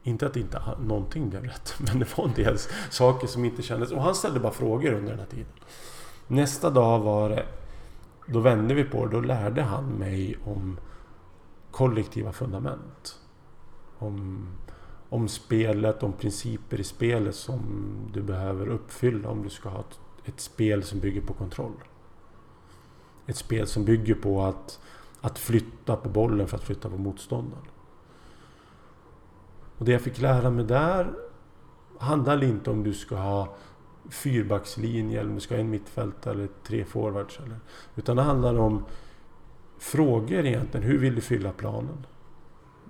[0.02, 2.58] Inte att inte någonting blev rätt, men det var en del
[2.90, 3.92] saker som inte kändes...
[3.92, 5.52] Och han ställde bara frågor under den här tiden.
[6.26, 7.46] Nästa dag var det...
[8.26, 9.12] Då vände vi på det.
[9.12, 10.78] Då lärde han mig om
[11.70, 13.20] kollektiva fundament.
[13.98, 14.48] Om,
[15.12, 17.60] om spelet, om principer i spelet som
[18.12, 21.84] du behöver uppfylla om du ska ha ett, ett spel som bygger på kontroll.
[23.26, 24.80] Ett spel som bygger på att,
[25.20, 27.64] att flytta på bollen för att flytta på motståndaren.
[29.78, 31.12] Och det jag fick lära mig där
[31.98, 33.56] handlar inte om du ska ha
[34.10, 37.40] fyrbackslinje eller om du ska ha en mittfältare eller tre forwards.
[37.40, 37.60] Eller,
[37.96, 38.84] utan det handlar om
[39.78, 40.86] frågor egentligen.
[40.86, 42.06] Hur vill du fylla planen?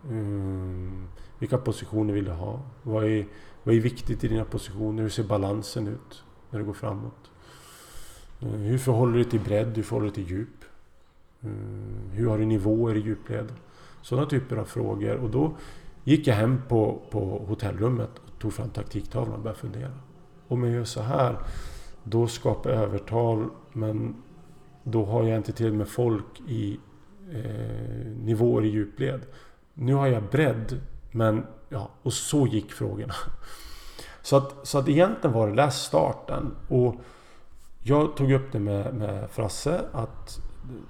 [0.05, 0.42] Eh,
[1.43, 2.61] vilka positioner vill du ha?
[2.83, 3.27] Vad är,
[3.63, 5.03] vad är viktigt i dina positioner?
[5.03, 7.31] Hur ser balansen ut när du går framåt?
[8.41, 9.77] Eh, hur förhåller du dig till bredd?
[9.77, 10.65] Hur förhåller du dig till djup?
[11.41, 11.51] Eh,
[12.13, 13.53] hur har du nivåer i djupled?
[14.03, 15.17] Sådana typer av frågor.
[15.17, 15.57] Och då
[16.05, 19.93] gick jag hem på, på hotellrummet och tog fram taktiktavlan och började fundera.
[20.49, 21.39] Om jag gör så här,
[22.05, 24.17] då skapar jag övertal men
[24.83, 26.79] då har jag inte till med folk i
[27.33, 29.21] eh, nivåer i djupled.
[29.75, 30.81] Nu har jag bredd,
[31.13, 33.15] men ja, och så gick frågorna.
[34.23, 36.57] Så att, så att egentligen var det där starten.
[36.69, 36.95] Och
[37.83, 40.41] jag tog upp det med, med Frasse att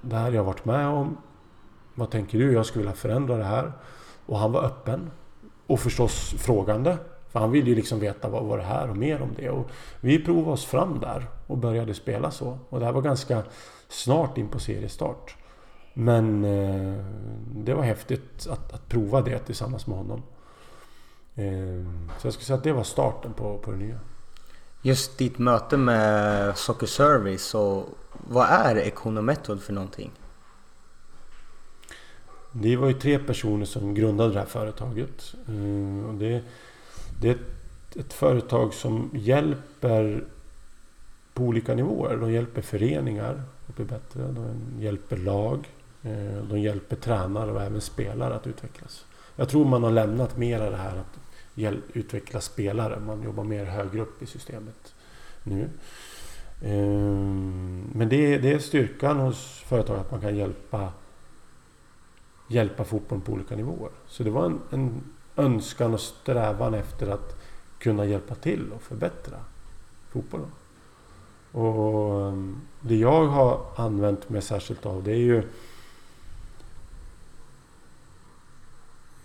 [0.01, 1.17] det här jag varit med om.
[1.95, 2.53] Vad tänker du?
[2.53, 3.71] Jag skulle vilja förändra det här.
[4.25, 5.11] Och han var öppen.
[5.67, 6.97] Och förstås frågande.
[7.29, 9.49] För han ville ju liksom veta vad var det här och mer om det.
[9.49, 9.69] Och
[10.01, 12.57] vi provade oss fram där och började spela så.
[12.69, 13.43] Och det här var ganska
[13.87, 15.35] snart in på seriestart.
[15.93, 17.05] Men eh,
[17.55, 20.23] det var häftigt att, att prova det tillsammans med honom.
[21.35, 21.85] Eh,
[22.19, 23.99] så jag skulle säga att det var starten på, på det nya.
[24.81, 30.11] Just ditt möte med Soccer Service och vad är Econometod för någonting?
[32.51, 35.33] Det var ju tre personer som grundade det här företaget.
[35.47, 36.41] Eh, och det,
[37.21, 40.23] det är ett, ett, företag som hjälper
[41.33, 42.17] på olika nivåer.
[42.17, 44.21] De hjälper föreningar att bli bättre.
[44.21, 45.69] De hjälper lag.
[46.03, 49.05] Eh, de hjälper tränare och även spelare att utvecklas.
[49.35, 51.19] Jag tror man har lämnat mer av det här att
[51.93, 52.99] utveckla spelare.
[52.99, 54.93] Man jobbar mer högre upp i systemet
[55.43, 55.69] nu.
[56.61, 57.25] Eh,
[57.95, 60.91] men det är, det är styrkan hos företag att man kan hjälpa
[62.47, 63.91] hjälpa fotbollen på olika nivåer.
[64.07, 65.03] Så det var en, en
[65.35, 67.41] önskan och strävan efter att
[67.79, 69.37] kunna hjälpa till och förbättra
[70.09, 70.51] fotbollen.
[71.51, 72.33] Och eh,
[72.81, 75.43] det jag har använt mig särskilt av det är ju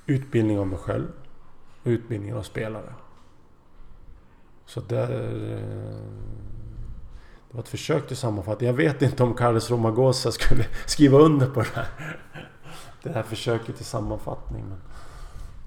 [0.08, 1.08] utbildning av mig själv
[1.82, 2.94] och utbildning av spelare.
[4.66, 5.58] Så där, eh,
[7.48, 8.66] det var ett försök till sammanfattning.
[8.66, 11.88] Jag vet inte om Carlos Romagosa skulle skriva under på det här
[13.02, 14.64] det här försöket till sammanfattning.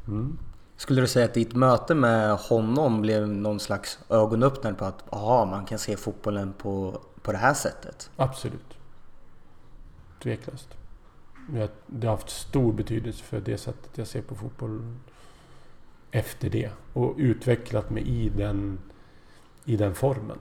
[0.07, 0.37] Mm.
[0.77, 5.45] Skulle du säga att ditt möte med honom blev någon slags ögonöppnare på att aha,
[5.45, 8.09] man kan se fotbollen på, på det här sättet?
[8.15, 8.77] Absolut.
[10.23, 10.80] Tveklöst.
[11.87, 14.95] Det har haft stor betydelse för det sättet jag ser på fotboll
[16.11, 16.69] efter det.
[16.93, 18.79] Och utvecklat mig i den,
[19.65, 20.37] i den formen.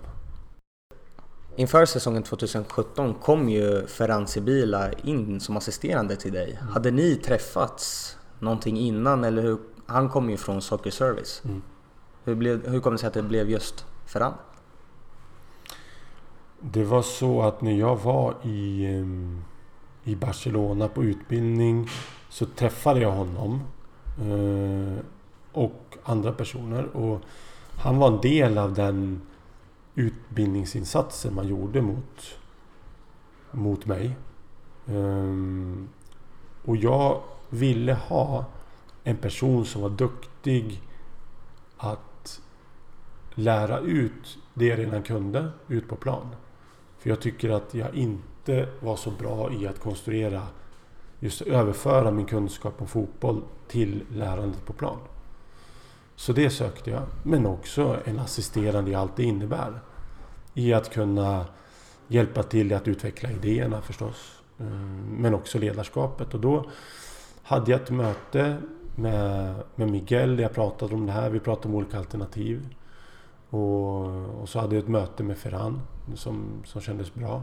[1.57, 6.59] Inför säsongen 2017 kom ju Ferran Sibila in som assisterande till dig.
[6.61, 6.73] Mm.
[6.73, 9.59] Hade ni träffats någonting innan eller hur?
[9.87, 11.42] Han kom ju från Soccer Service.
[11.44, 11.62] Mm.
[12.25, 14.33] Hur, blev, hur kom det sig att det blev just Ferran?
[16.61, 19.44] Det var så att när jag var i, ehm,
[20.11, 21.88] i Barcelona på utbildning
[22.29, 23.61] så träffade jag honom.
[24.20, 25.05] Eh,
[25.53, 26.96] och andra personer.
[26.96, 27.20] Och
[27.77, 29.20] han var en del av den
[29.94, 32.38] utbildningsinsatsen man gjorde mot,
[33.51, 34.16] mot mig.
[34.87, 35.88] Um,
[36.64, 38.44] och jag ville ha
[39.05, 40.83] en person som var duktig
[41.77, 42.40] att
[43.35, 46.27] lära ut det jag redan kunde ut på plan.
[46.99, 50.42] För jag tycker att jag inte inte var så bra i att konstruera,
[51.20, 54.98] just överföra min kunskap om fotboll till lärandet på plan.
[56.16, 57.03] Så det sökte jag.
[57.22, 59.81] Men också en assisterande i allt det innebär.
[60.55, 61.44] I att kunna
[62.09, 64.42] hjälpa till att utveckla idéerna förstås.
[64.59, 64.66] Eh,
[65.18, 66.35] men också ledarskapet.
[66.35, 66.64] Och då
[67.42, 68.57] hade jag ett möte
[68.96, 70.38] med, med Miguel.
[70.38, 71.31] Jag pratade om det här.
[71.31, 72.74] Vi pratade om olika alternativ.
[73.50, 75.81] Och, och så hade jag ett möte med Ferran
[76.14, 77.42] som, som kändes bra.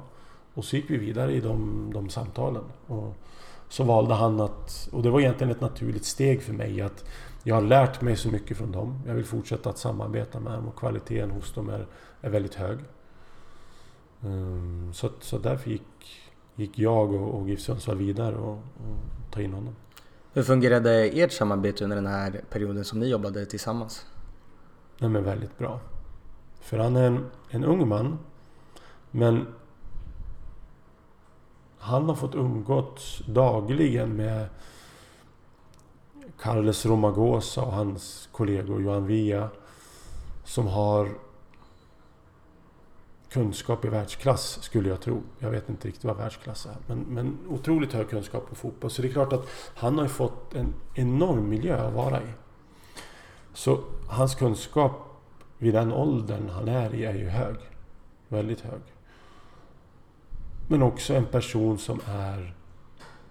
[0.58, 2.64] Och så gick vi vidare i de, de samtalen.
[2.88, 3.16] Och
[3.70, 4.90] så valde han att...
[4.92, 7.06] Och det var egentligen ett naturligt steg för mig att
[7.44, 9.00] jag har lärt mig så mycket från dem.
[9.08, 11.88] Jag vill fortsätta att samarbeta med dem och kvaliteten hos dem är,
[12.22, 12.80] är väldigt hög.
[14.22, 19.42] Um, så, så därför gick, gick jag och, och GIF Sundsvall vidare och, och ta
[19.42, 19.76] in honom.
[20.34, 24.06] Hur fungerade ert samarbete under den här perioden som ni jobbade tillsammans?
[25.00, 25.80] Nej men väldigt bra.
[26.62, 28.20] För han är en, en ung man.
[29.12, 29.46] Men
[31.88, 34.48] han har fått umgås dagligen med
[36.40, 39.50] Carles Romagosa och hans kollegor Johan Via
[40.44, 41.10] som har
[43.30, 45.22] kunskap i världsklass skulle jag tro.
[45.40, 46.76] Jag vet inte riktigt vad världsklass är.
[46.88, 48.92] Men, men otroligt hög kunskap på fotboll.
[48.92, 52.28] Så det är klart att han har fått en enorm miljö att vara i.
[53.54, 54.92] Så hans kunskap
[55.58, 57.56] vid den åldern han är i är ju hög.
[58.28, 58.82] Väldigt hög.
[60.68, 62.54] Men också en person som är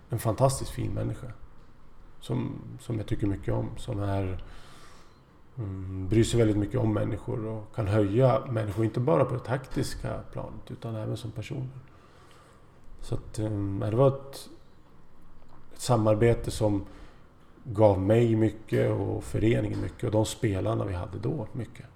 [0.09, 1.27] en fantastiskt fin människa.
[2.21, 3.71] Som, som jag tycker mycket om.
[3.77, 4.45] Som är,
[5.59, 9.41] mm, bryr sig väldigt mycket om människor och kan höja människor, inte bara på det
[9.41, 11.79] taktiska planet utan även som personer.
[13.01, 14.49] Så att, mm, det var ett,
[15.73, 16.85] ett samarbete som
[17.65, 21.87] gav mig mycket och föreningen mycket och de spelarna vi hade då mycket.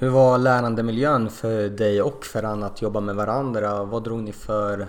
[0.00, 3.84] Hur var lärandemiljön för dig och för Ferran att jobba med varandra?
[3.84, 4.88] Vad drog ni för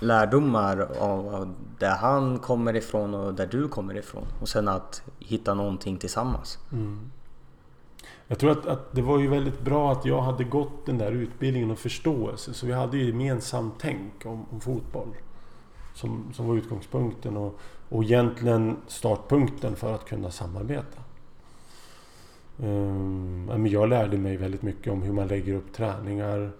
[0.00, 4.24] lärdomar av där han kommer ifrån och där du kommer ifrån.
[4.40, 6.58] Och sen att hitta någonting tillsammans.
[6.72, 7.10] Mm.
[8.26, 11.12] Jag tror att, att, det var ju väldigt bra att jag hade gått den där
[11.12, 12.54] utbildningen och förståelse.
[12.54, 15.16] Så vi hade ju gemensamt tänk om, om fotboll.
[15.94, 17.58] Som, som var utgångspunkten och,
[17.88, 21.03] och egentligen startpunkten för att kunna samarbeta.
[22.56, 26.52] Um, jag lärde mig väldigt mycket om hur man lägger upp träningar.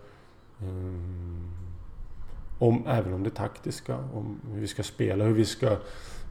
[0.62, 1.50] Um,
[2.58, 5.76] om, även om det taktiska, om hur vi ska spela, hur vi ska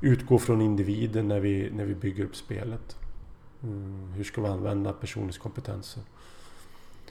[0.02, 2.98] utgå från individen när vi, när vi bygger upp spelet.
[3.62, 6.04] Um, hur ska vi använda personens kompetenser?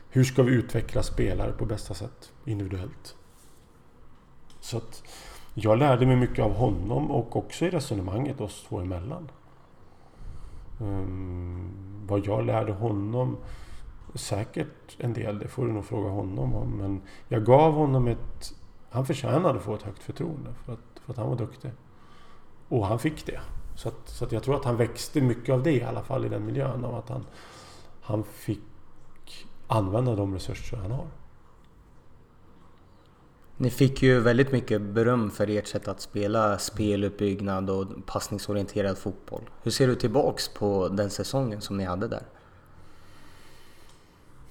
[0.09, 3.17] Hur ska vi utveckla spelare på bästa sätt individuellt?
[4.61, 5.03] Så att
[5.55, 9.29] jag lärde mig mycket av honom och också i resonemanget oss två emellan.
[10.83, 11.73] Um,
[12.07, 13.37] vad jag lärde honom
[14.14, 16.71] Säkert en del, det får du nog fråga honom om.
[16.71, 18.55] Men jag gav honom ett
[18.92, 21.71] han förtjänade att få ett högt förtroende för att, för att han var duktig.
[22.68, 23.40] Och han fick det.
[23.75, 26.25] Så, att, så att jag tror att han växte mycket av det i alla fall
[26.25, 26.85] i den miljön.
[26.85, 27.27] Av att han,
[28.01, 28.61] han fick
[29.66, 31.07] använda de resurser han har.
[33.62, 39.51] Ni fick ju väldigt mycket beröm för ert sätt att spela speluppbyggnad och passningsorienterad fotboll.
[39.62, 42.22] Hur ser du tillbaks på den säsongen som ni hade där?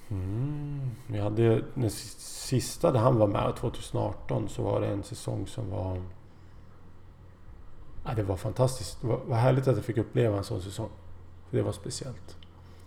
[0.08, 5.70] Mm, vi hade sista där han var med, 2018, så var det en säsong som
[5.70, 6.02] var...
[8.04, 9.00] Ja, det var fantastiskt.
[9.00, 10.90] Det var, var härligt att jag fick uppleva en sån säsong.
[11.50, 12.36] För det var speciellt.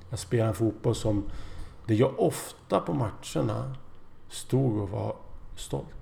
[0.10, 1.24] Jag spelade en fotboll som...
[1.88, 3.76] Det jag ofta på matcherna
[4.30, 5.16] stod och var
[5.56, 5.95] stolt.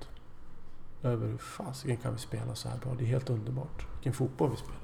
[1.03, 2.95] Över hur fasiken kan vi spela så här bra?
[2.97, 3.85] Det är helt underbart.
[3.93, 4.79] Vilken fotboll vi spelar.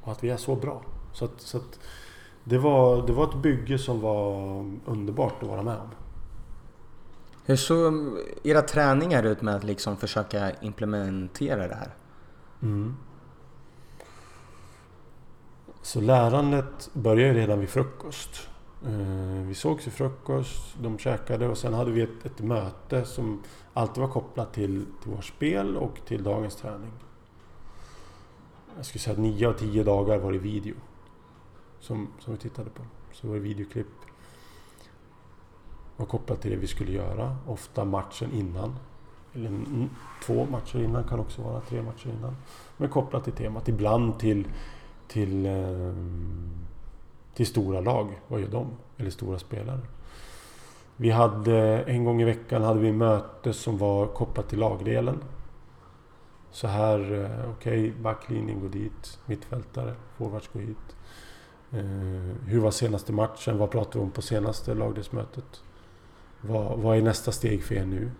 [0.00, 0.82] Och att vi är så bra.
[1.12, 1.80] Så att, så att
[2.44, 4.34] det, var, det var ett bygge som var
[4.84, 5.88] underbart att vara med om.
[7.44, 11.94] Hur såg era träningar ut med att liksom försöka implementera det här?
[12.62, 12.96] Mm.
[15.82, 18.48] Så lärandet började redan vid frukost.
[18.86, 23.42] Eh, vi sågs vid frukost, de käkade och sen hade vi ett, ett möte som
[23.74, 26.92] alltid var kopplat till, till vårt spel och till dagens träning.
[28.76, 30.74] Jag skulle säga att nio av tio dagar var det video
[31.80, 32.82] som, som vi tittade på.
[33.12, 33.86] Så var det videoklipp.
[35.96, 37.36] Var kopplat till det vi skulle göra.
[37.46, 38.74] Ofta matchen innan.
[39.34, 39.64] Eller
[40.24, 42.36] två matcher innan, kan också vara tre matcher innan.
[42.76, 43.68] Men kopplat till temat.
[43.68, 44.44] Ibland till,
[45.08, 45.46] till, till,
[47.34, 48.20] till stora lag.
[48.28, 48.66] Vad gör de?
[48.96, 49.80] Eller stora spelare.
[51.02, 55.24] Vi hade en gång i veckan hade vi möte som var kopplat till lagdelen.
[56.50, 60.96] Så här, eh, okej, okay, backlinjen går dit, mittfältare, forwards går hit.
[61.70, 63.58] Eh, hur var senaste matchen?
[63.58, 65.62] Vad pratade vi om på senaste lagdelsmötet?
[66.40, 68.10] Vad, vad är nästa steg för er nu?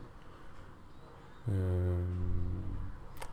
[1.46, 2.06] Eh,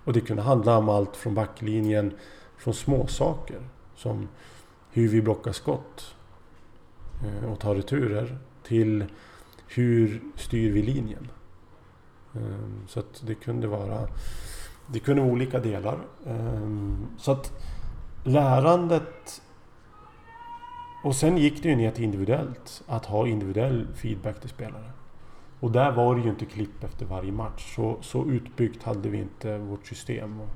[0.03, 2.13] och det kunde handla om allt från backlinjen,
[2.57, 3.61] från småsaker
[3.95, 4.27] som
[4.91, 6.15] hur vi blockar skott
[7.51, 9.05] och tar returer till
[9.69, 11.31] hur styr vi linjen?
[12.35, 14.07] Ehm, så att det kunde vara
[14.87, 15.97] det kunde vara olika delar.
[16.27, 17.53] Ehm, så att
[18.23, 19.41] lärandet
[21.03, 22.83] och sen gick det ju ner till individuellt.
[22.87, 24.91] Att ha individuell feedback till spelare.
[25.59, 27.75] Och där var det ju inte klipp efter varje match.
[27.75, 30.41] Så, så utbyggt hade vi inte vårt system.
[30.41, 30.49] Och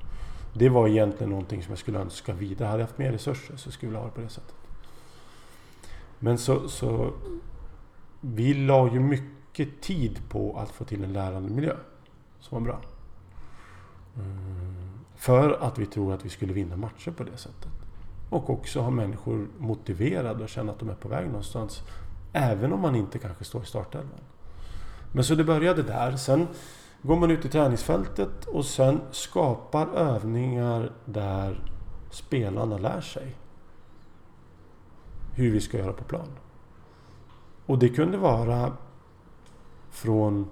[0.54, 2.68] det var egentligen någonting som jag skulle önska vidare.
[2.68, 4.54] Hade jag haft mer resurser så skulle jag ha det på det sättet.
[6.18, 7.12] Men så, så
[8.24, 11.76] vi la ju mycket tid på att få till en lärande miljö
[12.40, 12.80] som var bra.
[14.16, 14.74] Mm.
[15.14, 17.72] För att vi tror att vi skulle vinna matcher på det sättet.
[18.30, 21.82] Och också ha människor motiverade och känna att de är på väg någonstans.
[22.32, 24.20] Även om man inte kanske står i startelvan.
[25.12, 26.16] Men så det började där.
[26.16, 26.48] Sen
[27.02, 31.64] går man ut i träningsfältet och sen skapar övningar där
[32.10, 33.36] spelarna lär sig
[35.32, 36.28] hur vi ska göra på plan.
[37.66, 38.72] Och det kunde vara
[39.90, 40.46] från...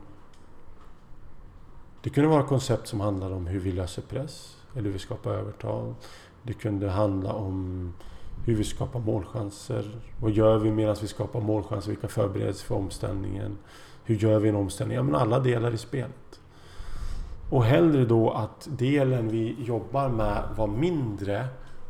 [2.03, 5.31] Det kunde vara koncept som handlade om hur vi löser press, eller hur vi skapar
[5.31, 5.95] övertal.
[6.43, 7.93] Det kunde handla om
[8.45, 10.01] hur vi skapar målchanser.
[10.21, 11.91] Vad gör vi medan vi skapar målchanser?
[11.91, 13.59] Vilka förberedelser för omställningen?
[14.05, 14.97] Hur gör vi en omställning?
[14.97, 16.41] Ja, men alla delar i spelet.
[17.51, 21.47] Och hellre då att delen vi jobbar med var mindre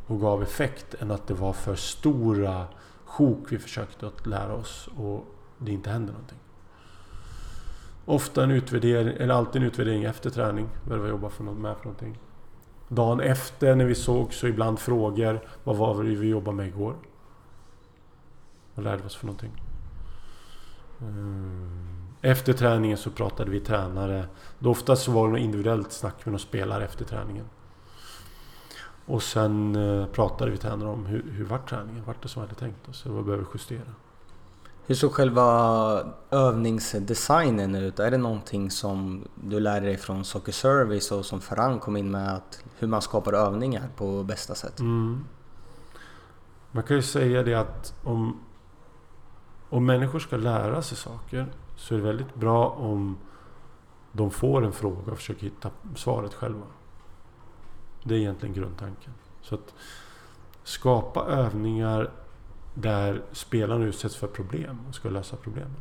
[0.07, 2.65] och gav effekt än att det var för stora
[3.13, 5.25] sjok vi försökte att lära oss och
[5.59, 6.39] det inte händer någonting.
[8.05, 10.69] Ofta en utvärdering, eller alltid en utvärdering efter träning.
[10.89, 12.19] Vad det var för något, med för någonting.
[12.89, 15.41] Dagen efter när vi såg så ibland frågor.
[15.65, 16.95] Vad var det vi jobbade med igår?
[18.75, 19.63] Vad lärde vi oss för någonting?
[21.01, 24.25] Eh, efter träningen så pratade vi tränare.
[24.59, 27.45] Då oftast så var det något individuellt snack med någon spelare efter träningen.
[29.07, 32.05] Och sen eh, pratade vi tränare om hur, hur vart träningen?
[32.05, 33.07] Vart det som vi hade tänkt oss?
[33.07, 33.95] Vad behöver justera?
[34.87, 37.99] Hur såg själva övningsdesignen ut?
[37.99, 42.11] Är det någonting som du lär dig från Soccer Service och som Ferran kom in
[42.11, 42.35] med?
[42.35, 44.81] Att hur man skapar övningar på bästa sätt?
[44.81, 45.25] Mm.
[46.71, 48.41] Man kan ju säga det att om,
[49.69, 53.19] om människor ska lära sig saker så är det väldigt bra om
[54.13, 56.67] de får en fråga och försöker hitta svaret själva.
[58.05, 59.13] Det är egentligen grundtanken.
[59.43, 59.75] Så att
[60.63, 62.11] skapa övningar
[62.75, 65.77] där spelarna utsätts för problem och ska lösa problemen.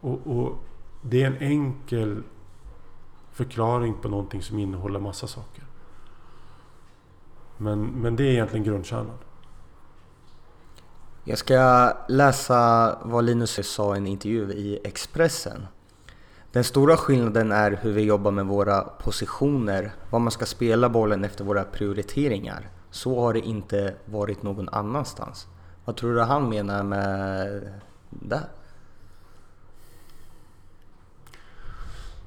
[0.00, 0.58] Och, och,
[1.02, 2.22] det är en enkel
[3.32, 5.64] förklaring på någonting som innehåller massa saker.
[7.56, 9.18] Men, men det är egentligen grundkärnan.
[11.24, 15.66] Jag ska läsa vad Linus sa i en intervju i Expressen.
[16.52, 21.24] Den stora skillnaden är hur vi jobbar med våra positioner, var man ska spela bollen
[21.24, 22.68] efter våra prioriteringar.
[22.90, 25.46] Så har det inte varit någon annanstans.
[25.84, 27.62] Vad tror du han menar med
[28.10, 28.42] det?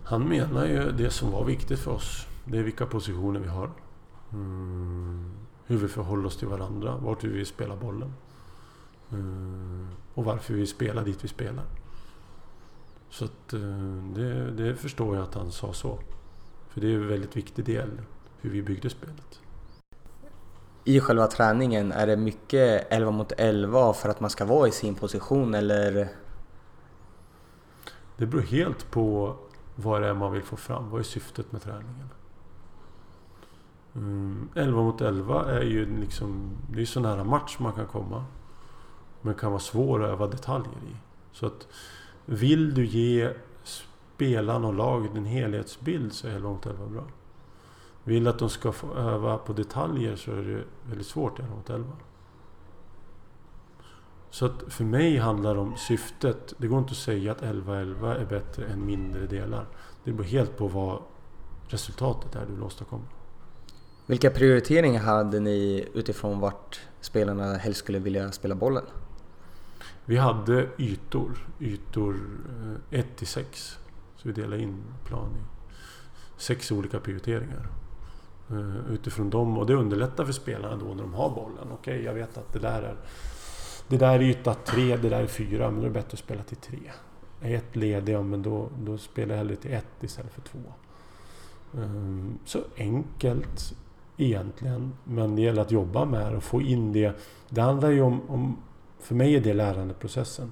[0.04, 2.28] Han menar ju det som var viktigt för oss.
[2.46, 3.70] Det är vilka positioner vi har.
[4.34, 5.32] Mm.
[5.66, 6.98] Hur vi förhåller oss till varandra.
[6.98, 8.14] Vart vi vill spela bollen.
[9.12, 9.88] Mm.
[10.14, 11.66] Och varför vi spelar dit vi spelar.
[13.12, 13.60] Så att, eh,
[14.16, 16.00] det, det, förstår jag att han sa så.
[16.70, 18.02] För det är en väldigt viktig del
[18.42, 19.40] hur vi byggde spelet.
[20.84, 24.72] I själva träningen, är det mycket 11 mot 11 för att man ska vara i
[24.72, 26.10] sin position eller?
[28.18, 29.36] Det beror helt på
[29.76, 30.90] vad det är man vill få fram.
[30.90, 32.10] Vad är syftet med träningen?
[33.96, 36.52] Mm, 11 mot 11 är ju liksom...
[36.70, 38.26] Det är så nära match man kan komma.
[39.22, 40.96] Men kan vara svår att öva detaljer i.
[41.32, 41.68] Så att
[42.32, 43.30] vill du ge
[43.64, 47.04] spelarna och laget en helhetsbild så är 11 mot 11 bra.
[48.04, 51.56] Vill att de ska få öva på detaljer så är det väldigt svårt i 11
[51.56, 51.92] mot 11.
[54.30, 56.54] Så att för mig handlar det om syftet.
[56.58, 59.68] Det går inte att säga att 11-11 är bättre än mindre delar.
[60.04, 61.02] Det beror helt på vad
[61.68, 63.06] resultatet är du vill åstadkomma.
[64.06, 68.84] Vilka prioriteringar hade ni utifrån vart spelarna helst skulle vilja spela bollen?
[70.06, 72.16] Vi hade ytor, ytor
[72.92, 73.80] eh, 1 till 6.
[74.18, 75.30] Så vi delade in plan
[76.38, 77.68] i sex olika prioriteringar.
[78.50, 81.68] Eh, utifrån dem och det underlättar för spelarna då när de har bollen.
[81.72, 82.96] Okej, okay, jag vet att det där är
[83.88, 86.20] det där är yta 3, det där är 4, men då är det bättre att
[86.20, 86.80] spela till 3.
[87.42, 90.60] Är ett ledig, ja, men då, då spelar jag hellre till 1 istället för 2.
[91.78, 93.74] Ehm, så enkelt
[94.18, 97.14] egentligen, men det gäller att jobba med det och få in det.
[97.50, 98.58] Det handlar ju om, om
[99.02, 100.52] för mig är det lärandeprocessen.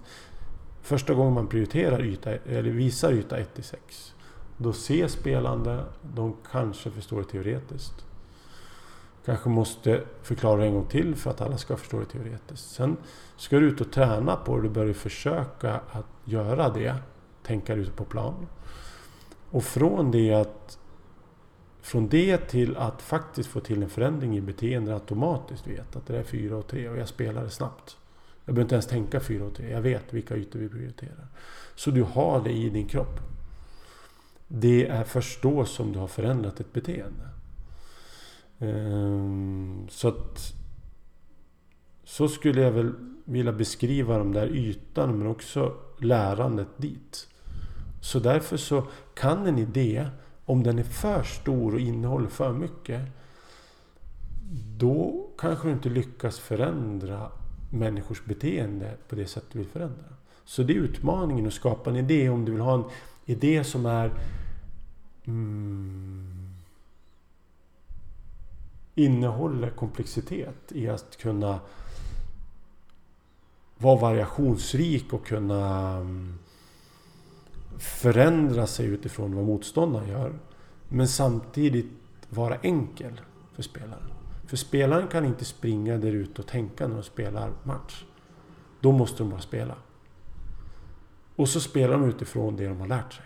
[0.81, 4.13] Första gången man prioriterar yta, eller visar yta 1 till 6
[4.61, 8.05] då ser spelande, de kanske förstår det teoretiskt.
[9.25, 12.71] Kanske måste förklara en gång till för att alla ska förstå det teoretiskt.
[12.71, 12.97] Sen
[13.37, 16.95] ska du ut och träna på det, du börjar försöka att göra det.
[17.43, 18.47] Tänka ute på plan.
[19.49, 20.79] Och från det att
[21.81, 26.17] från det till att faktiskt få till en förändring i beteende automatiskt vet att det
[26.17, 27.97] är 4 och 3 och jag spelar det snabbt.
[28.49, 29.71] Jag behöver inte ens tänka 4 och 3.
[29.71, 31.27] Jag vet vilka ytor vi prioriterar.
[31.75, 33.19] Så du har det i din kropp.
[34.47, 37.29] Det är först då som du har förändrat ett beteende.
[38.59, 40.53] Ehm, så att...
[42.03, 42.93] Så skulle jag väl
[43.25, 47.27] vilja beskriva de där ytan men också lärandet dit.
[48.01, 50.09] Så därför så kan en idé,
[50.45, 53.01] om den är för stor och innehåller för mycket,
[54.77, 57.31] då kanske du inte lyckas förändra
[57.69, 60.05] människors beteende på det sätt du vill förändra.
[60.45, 62.83] Så det är utmaningen att skapa en idé om du vill ha en
[63.25, 64.11] idé som är
[65.25, 66.49] mm,
[68.95, 71.59] innehåller komplexitet i att kunna
[73.77, 76.39] vara variationsrik och kunna mm,
[77.77, 80.33] förändra sig utifrån vad motståndaren gör.
[80.87, 81.91] Men samtidigt
[82.29, 83.21] vara enkel
[83.55, 84.18] för spelaren.
[84.49, 88.03] För spelaren kan inte springa där ute och tänka när de spelar match.
[88.79, 89.75] Då måste de bara spela.
[91.35, 93.25] Och så spelar de utifrån det de har lärt sig.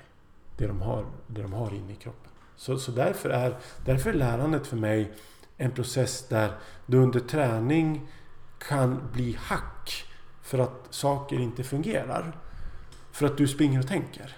[0.57, 2.31] Det de har, det de har inne i kroppen.
[2.55, 5.13] Så, så därför, är, därför är lärandet för mig
[5.57, 6.51] en process där
[6.85, 8.07] du under träning
[8.57, 10.05] kan bli hack
[10.41, 12.37] för att saker inte fungerar.
[13.11, 14.35] För att du springer och tänker.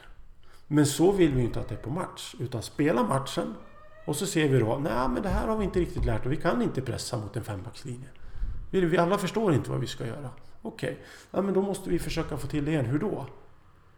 [0.67, 2.35] Men så vill vi inte att det är på match.
[2.39, 3.55] Utan spela matchen
[4.05, 6.31] och så ser vi då, nej men det här har vi inte riktigt lärt och
[6.31, 8.07] vi kan inte pressa mot en fembackslinje.
[8.71, 10.29] Vi alla förstår inte vad vi ska göra.
[10.61, 11.03] Okej, okay.
[11.31, 12.85] ja, men då måste vi försöka få till det igen.
[12.85, 13.25] Hur då?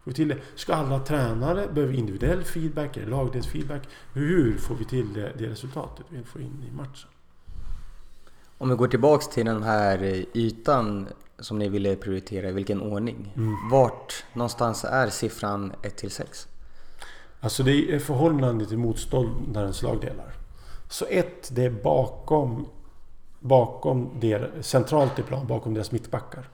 [0.03, 0.37] Få till det.
[0.55, 3.89] Ska alla tränare, behöver individuell feedback eller lagdelsfeedback?
[4.13, 7.09] Hur får vi till det, det resultatet vi vill få in i matchen?
[8.57, 11.07] Om vi går tillbaks till den här ytan
[11.39, 13.33] som ni ville prioritera, i vilken ordning?
[13.35, 13.69] Mm.
[13.71, 16.47] Vart någonstans är siffran 1 till 6?
[17.39, 20.33] Alltså det är förhållande till motståndarens lagdelar.
[20.89, 22.67] Så 1, det är bakom,
[23.39, 26.49] bakom der, centralt i plan, bakom deras mittbackar.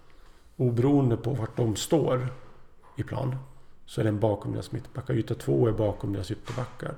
[0.57, 2.27] Oberoende på vart de står
[2.95, 3.35] i plan
[3.85, 5.13] så är den bakom deras mittbackar.
[5.13, 6.95] Yta 2 är bakom deras ytterbackar.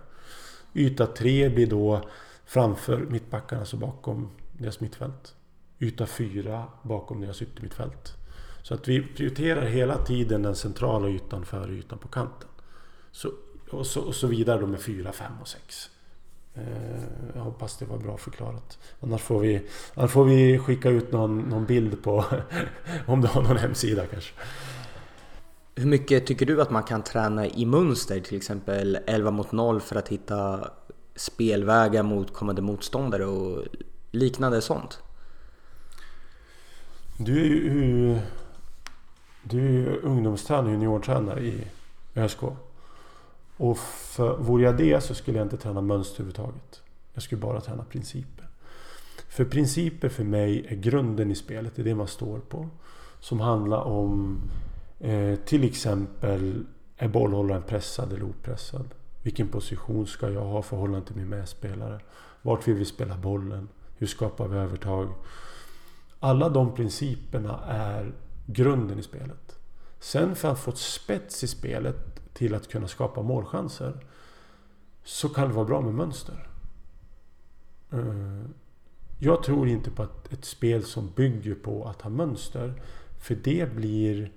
[0.74, 2.02] Yta 3 blir då
[2.46, 5.36] framför mittbackarna, alltså bakom deras mittfält.
[5.80, 8.14] Yta 4 bakom deras yttermittfält.
[8.62, 12.50] Så att vi prioriterar hela tiden den centrala ytan före ytan på kanten.
[13.12, 13.32] Så,
[13.70, 15.90] och, så, och så vidare då med 4, 5 och 6.
[16.56, 16.64] Eh,
[17.36, 18.80] jag hoppas det var bra förklarat.
[19.00, 19.62] Annars får vi,
[19.94, 22.26] annars får vi skicka ut någon, någon bild på
[23.06, 24.34] om du har någon hemsida kanske.
[25.76, 29.82] Hur mycket tycker du att man kan träna i mönster, till exempel 11 mot 0
[29.82, 30.70] för att hitta
[31.16, 33.64] spelvägar mot kommande motståndare och
[34.12, 35.00] liknande sånt?
[37.18, 38.20] Du är ju,
[39.44, 41.68] du är ju ungdomstränare, juniortränare i
[42.16, 42.40] ÖSK.
[43.58, 46.82] Och för, vore jag det så skulle jag inte träna mönster överhuvudtaget.
[47.14, 48.48] Jag skulle bara träna principer.
[49.30, 52.70] För principer för mig är grunden i spelet, det är det man står på.
[53.20, 54.42] Som handlar om
[55.00, 56.66] eh, till exempel,
[56.98, 58.86] är bollhållaren pressad eller opressad?
[59.24, 62.00] Vilken position ska jag ha i förhållande till min medspelare?
[62.42, 63.68] Vart vill vi spela bollen?
[63.98, 65.10] Hur skapar vi övertag?
[66.20, 68.14] Alla de principerna är
[68.46, 69.60] grunden i spelet.
[70.00, 74.06] Sen för att få ett spets i spelet till att kunna skapa målchanser
[75.04, 76.48] så kan det vara bra med mönster.
[77.92, 78.46] Eh,
[79.20, 82.82] jag tror inte på ett spel som bygger på att ha mönster.
[83.20, 84.32] För det blir...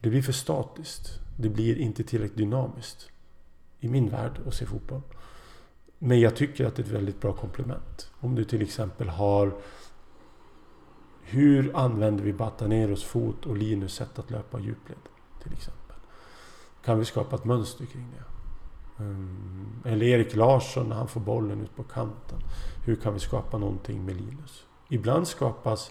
[0.00, 1.20] Det blir för statiskt.
[1.38, 3.10] Det blir inte tillräckligt dynamiskt.
[3.80, 5.02] I min värld att se fotboll.
[5.98, 8.10] Men jag tycker att det är ett väldigt bra komplement.
[8.20, 9.60] Om du till exempel har
[11.28, 14.98] hur använder vi Bataneros fot och Linus sätt att löpa djupled?
[15.42, 15.96] Till exempel.
[16.84, 18.24] Kan vi skapa ett mönster kring det?
[19.04, 22.38] Ehm, eller Erik Larsson när han får bollen ut på kanten.
[22.84, 24.64] Hur kan vi skapa någonting med Linus?
[24.88, 25.90] Ibland skapas,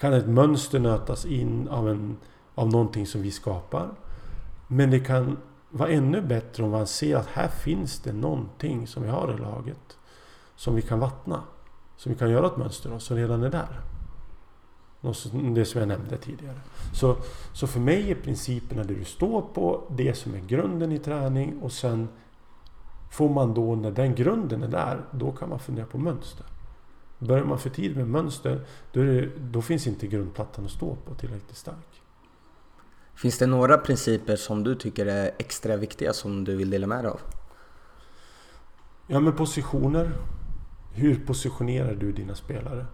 [0.00, 2.16] kan ett mönster nötas in av, en,
[2.54, 3.90] av någonting som vi skapar.
[4.66, 5.36] Men det kan
[5.70, 9.40] vara ännu bättre om man ser att här finns det någonting som vi har i
[9.40, 9.98] laget.
[10.56, 11.42] Som vi kan vattna.
[11.96, 13.80] Som vi kan göra ett mönster av, som redan är där.
[15.00, 16.60] Det som jag nämnde tidigare.
[16.94, 17.16] Så,
[17.52, 21.58] så för mig är principerna det du står på, det som är grunden i träning
[21.62, 22.08] och sen
[23.10, 26.46] får man då, när den grunden är där, då kan man fundera på mönster.
[27.18, 31.14] Börjar man för tidigt med mönster, då, det, då finns inte grundplattan att stå på
[31.14, 32.02] tillräckligt stark.
[33.14, 37.04] Finns det några principer som du tycker är extra viktiga som du vill dela med
[37.04, 37.20] dig av?
[39.06, 40.12] Ja, men positioner.
[40.92, 42.86] Hur positionerar du dina spelare?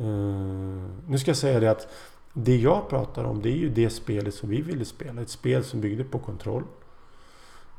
[0.00, 1.88] Uh, nu ska jag säga det att
[2.32, 5.22] det jag pratar om det är ju det spelet som vi ville spela.
[5.22, 6.64] Ett spel som byggde på kontroll.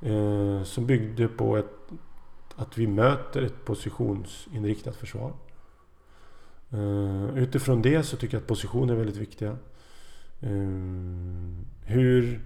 [0.06, 1.92] Uh, som byggde på ett,
[2.56, 5.34] att vi möter ett positionsinriktat försvar.
[6.74, 9.58] Uh, utifrån det så tycker jag att positioner är väldigt viktiga.
[11.86, 12.42] hur,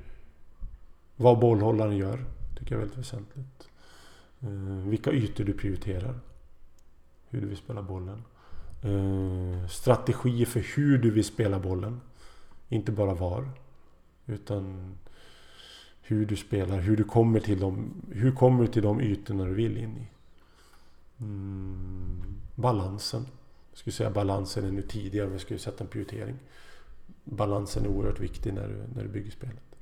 [1.16, 2.26] vad bollhållaren gör
[2.60, 3.70] tycker jag är väldigt väsentligt.
[4.86, 6.20] vilka ytor du prioriterar.
[7.30, 8.24] Hur du vill spela bollen.
[8.82, 12.02] Eh, strategier för hur du vill spela bollen.
[12.70, 13.50] Inte bara var.
[14.26, 14.96] Utan
[16.02, 19.54] hur du spelar, hur du kommer till de, hur kommer du till de ytorna du
[19.54, 20.08] vill in i.
[21.20, 22.24] Mm,
[22.56, 23.26] balansen.
[23.72, 26.36] Jag skulle säga balansen ännu tidigare om jag skulle sätta en prioritering.
[27.24, 29.76] Balansen är oerhört viktig när du, när du bygger spelet.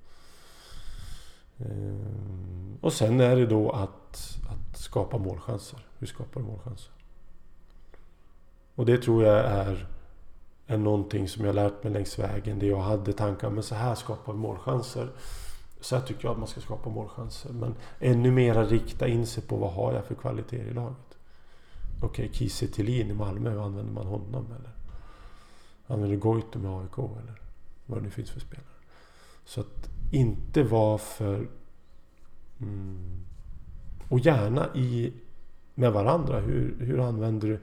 [1.58, 5.80] Mm, och sen är det då att, att skapa målchanser.
[6.00, 6.91] Hur skapar du målchanser?
[8.76, 9.88] Och det tror jag är,
[10.67, 12.59] är någonting som jag lärt mig längs vägen.
[12.59, 15.09] Det jag hade tankar, men så här skapar vi målchanser.
[15.82, 17.53] Så här tycker jag att man ska skapa målchanser.
[17.53, 21.17] Men ännu mera rikta in sig på vad har jag för kvaliteter i laget.
[22.01, 24.45] Okej, okay, Kiese Thelin i Malmö, hur använder man honom?
[24.45, 24.71] Eller
[25.88, 26.97] använder Goitom med AIK?
[26.97, 27.41] Eller
[27.86, 28.65] vad det nu finns för spelare.
[29.45, 31.47] Så att inte vara för...
[32.61, 33.23] Mm,
[34.09, 35.13] och gärna i,
[35.76, 36.39] med varandra.
[36.39, 37.59] Hur, hur använder du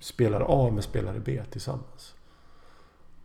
[0.00, 2.14] spelare A med spelare B tillsammans.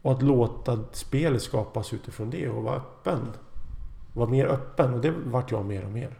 [0.01, 3.27] Och att låta spelet skapas utifrån det och vara öppen.
[4.13, 6.19] Vara mer öppen och det vart jag mer och mer.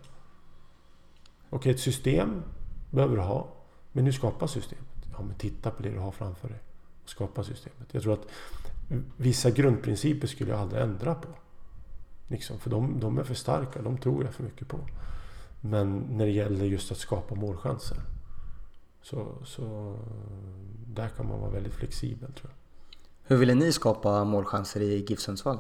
[1.49, 2.43] Okej, ett system
[2.89, 3.47] behöver du ha.
[3.91, 4.86] Men hur skapas systemet?
[5.11, 6.59] Ja, men titta på det du har framför dig.
[7.03, 7.88] Och skapa systemet.
[7.91, 8.28] Jag tror att
[9.17, 11.28] vissa grundprinciper skulle jag aldrig ändra på.
[12.28, 13.82] Liksom, för de, de är för starka.
[13.82, 14.80] De tror jag för mycket på.
[15.61, 17.97] Men när det gäller just att skapa målchanser.
[19.04, 19.95] Så, så
[20.88, 22.58] där kan man vara väldigt flexibel tror jag.
[23.24, 25.58] Hur ville ni skapa målchanser i GIF Sundsvall?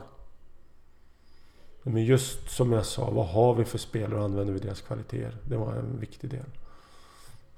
[1.83, 5.37] Men just som jag sa, vad har vi för spelare och använder vi deras kvaliteter?
[5.49, 6.45] Det var en viktig del.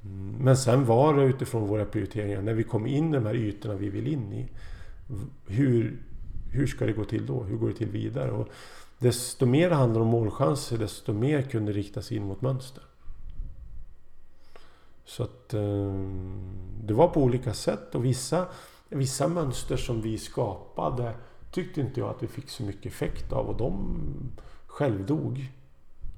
[0.03, 3.35] Mm, men sen var det utifrån våra prioriteringar, när vi kom in i de här
[3.35, 4.47] ytorna vi vill in i.
[5.47, 6.03] Hur,
[6.51, 7.43] hur ska det gå till då?
[7.43, 8.31] Hur går det till vidare?
[8.31, 8.47] Och
[8.99, 12.83] desto mer det handlar om målchanser, desto mer kunde riktas in mot mönster.
[15.05, 15.93] Så att eh,
[16.83, 18.47] det var på olika sätt och vissa,
[18.89, 21.13] vissa mönster som vi skapade
[21.51, 23.97] tyckte inte jag att vi fick så mycket effekt av och de
[24.67, 25.51] självdog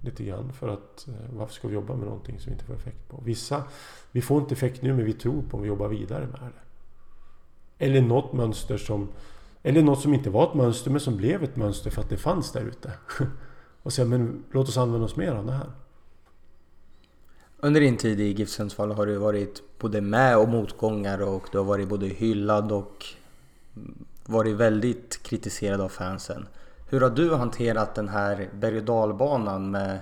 [0.02, 2.76] lite grann för att eh, varför ska vi jobba med någonting som vi inte får
[2.76, 3.22] effekt på?
[3.26, 3.64] Vissa,
[4.12, 7.86] vi får inte effekt nu men vi tror på om vi jobbar vidare med det.
[7.86, 9.10] Eller något mönster som
[9.64, 12.18] eller något som inte var ett mönster men som blev ett mönster för att det
[12.18, 12.94] fanns där ute.
[13.84, 15.72] och säga men låt oss använda oss mer av det här.
[17.60, 21.58] Under din tid i GIF Sundsvall har du varit både med och motgångar och du
[21.58, 23.06] har varit både hyllad och
[24.26, 26.48] varit väldigt kritiserad av fansen.
[26.90, 30.00] Hur har du hanterat den här berg och dalbanan med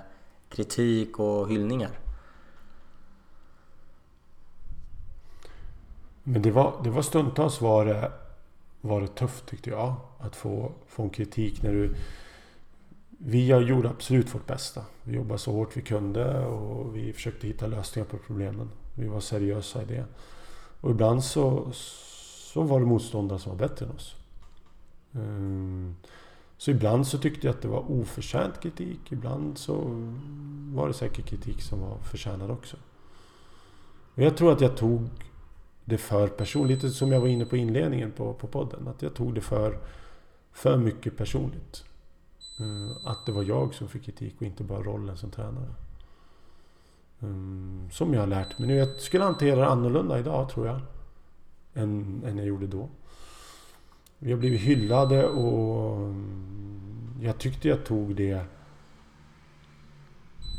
[0.48, 1.90] kritik och hyllningar?
[6.22, 8.12] Men det var, det var stundtals var det,
[8.80, 9.94] var det tufft tyckte jag.
[10.18, 11.94] Att få, få en kritik när du
[13.18, 14.84] vi gjorde absolut vårt bästa.
[15.02, 18.70] Vi jobbade så hårt vi kunde och vi försökte hitta lösningar på problemen.
[18.94, 20.04] Vi var seriösa i det.
[20.80, 24.16] Och ibland så, så var det motståndare som var bättre än oss.
[25.14, 25.96] Ehm,
[26.56, 29.12] så ibland så tyckte jag att det var oförtjänt kritik.
[29.12, 29.74] Ibland så
[30.74, 32.76] var det säkert kritik som var förtjänad också.
[34.14, 35.08] Och jag tror att jag tog
[35.84, 36.82] det för personligt.
[36.82, 38.88] Lite som jag var inne på inledningen på, på podden.
[38.88, 39.78] Att jag tog det för,
[40.52, 41.84] för mycket personligt.
[42.58, 45.74] Eh, att det var jag som fick kritik och inte bara rollen som tränare.
[47.22, 48.74] Mm, som jag har lärt mig nu.
[48.74, 50.80] Jag skulle hantera det annorlunda idag tror jag.
[51.74, 52.88] Än, än jag gjorde då.
[54.18, 58.32] Vi har blivit hyllade och mm, jag tyckte jag tog det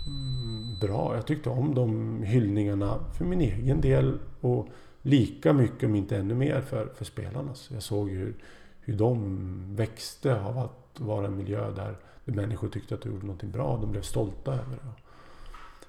[0.08, 1.16] mm, bra.
[1.16, 4.68] Jag tyckte om de hyllningarna för min egen del och
[5.02, 7.54] lika mycket om inte ännu mer för, för spelarna.
[7.54, 8.36] Så jag såg hur,
[8.82, 13.52] hur de växte av att vara en miljö där människor tyckte att du gjorde någonting
[13.52, 13.78] bra.
[13.78, 14.92] De blev stolta över det.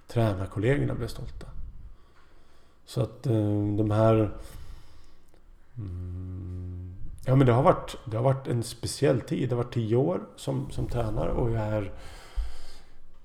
[0.06, 1.46] Tränarkollegorna blev stolta.
[2.84, 4.30] Så att eh, de här...
[5.76, 6.94] Mm,
[7.26, 9.48] ja men det har, varit, det har varit en speciell tid.
[9.48, 11.92] Det har varit tio år som, som tränare och jag är...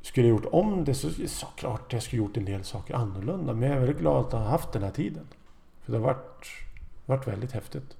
[0.01, 3.53] Skulle jag gjort om det så såklart jag skulle gjort en del saker annorlunda.
[3.53, 5.27] Men jag är väldigt glad att ha haft den här tiden.
[5.81, 6.47] För det har varit,
[7.05, 7.97] varit väldigt häftigt.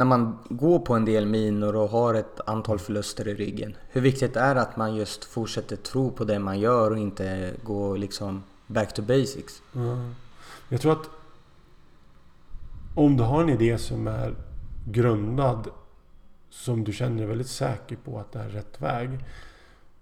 [0.00, 3.76] När man går på en del minor och har ett antal förluster i ryggen.
[3.90, 7.54] Hur viktigt är det att man just fortsätter tro på det man gör och inte
[7.62, 9.62] går liksom back to basics?
[9.74, 10.14] Mm.
[10.68, 11.10] Jag tror att
[12.94, 14.34] om du har en idé som är
[14.86, 15.68] grundad
[16.50, 19.10] som du känner dig väldigt säker på att det är rätt väg.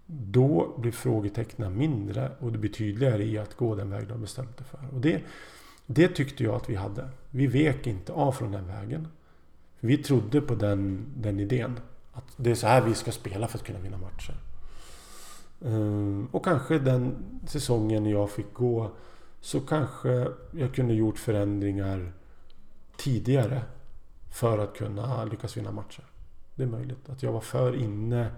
[0.07, 4.20] Då blir frågetecknen mindre och det blir tydligare i att gå den väg du har
[4.20, 4.94] bestämt dig för.
[4.94, 5.22] Och det,
[5.86, 7.09] det tyckte jag att vi hade.
[7.30, 9.09] Vi vek inte av från den vägen.
[9.81, 11.81] Vi trodde på den, den idén.
[12.12, 14.35] Att det är så här vi ska spela för att kunna vinna matcher.
[15.61, 17.16] Eh, och kanske den
[17.47, 18.91] säsongen jag fick gå
[19.41, 22.12] så kanske jag kunde gjort förändringar
[22.97, 23.62] tidigare
[24.31, 26.05] för att kunna lyckas vinna matcher.
[26.55, 28.31] Det är möjligt att jag var för inne,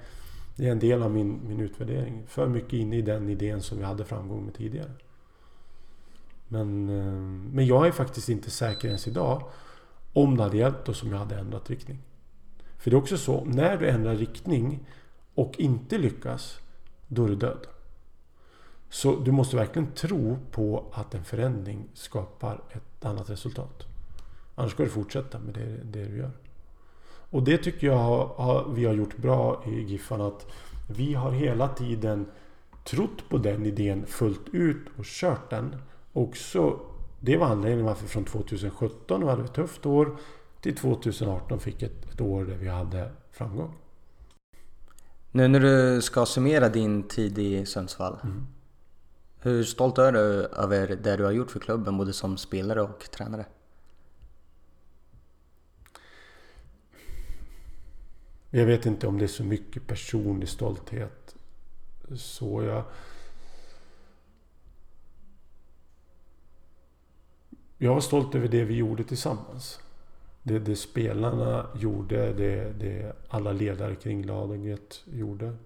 [0.56, 3.78] det är en del av min, min utvärdering, för mycket inne i den idén som
[3.78, 4.90] vi hade framgång med tidigare.
[6.48, 7.12] Men, eh,
[7.54, 9.42] men jag är faktiskt inte säker ens idag
[10.12, 11.98] om det hade hjälpt oss om jag hade ändrat riktning.
[12.78, 14.80] För det är också så, när du ändrar riktning
[15.34, 16.58] och inte lyckas,
[17.08, 17.66] då är du död.
[18.88, 23.86] Så du måste verkligen tro på att en förändring skapar ett annat resultat.
[24.54, 26.30] Annars ska du fortsätta med det, det du gör.
[27.30, 30.20] Och det tycker jag har, vi har gjort bra i Giffan.
[30.20, 30.46] Att
[30.86, 32.26] vi har hela tiden
[32.84, 35.76] trott på den idén fullt ut och kört den.
[36.12, 36.80] Också,
[37.20, 40.16] det var anledningen varför från 2017 hade vi ett tufft år
[40.60, 43.74] till 2018 fick ett, ett år där vi hade framgång.
[45.30, 48.18] Nu när du ska summera din tid i Sundsvall.
[48.22, 48.46] Mm.
[49.38, 53.10] Hur stolt är du över det du har gjort för klubben både som spelare och
[53.10, 53.46] tränare?
[58.50, 61.34] Jag vet inte om det är så mycket personlig stolthet.
[62.16, 62.84] Så jag...
[67.82, 69.80] Jag var stolt över det vi gjorde tillsammans.
[70.42, 75.56] Det, det spelarna gjorde, det, det alla ledare kring laget gjorde.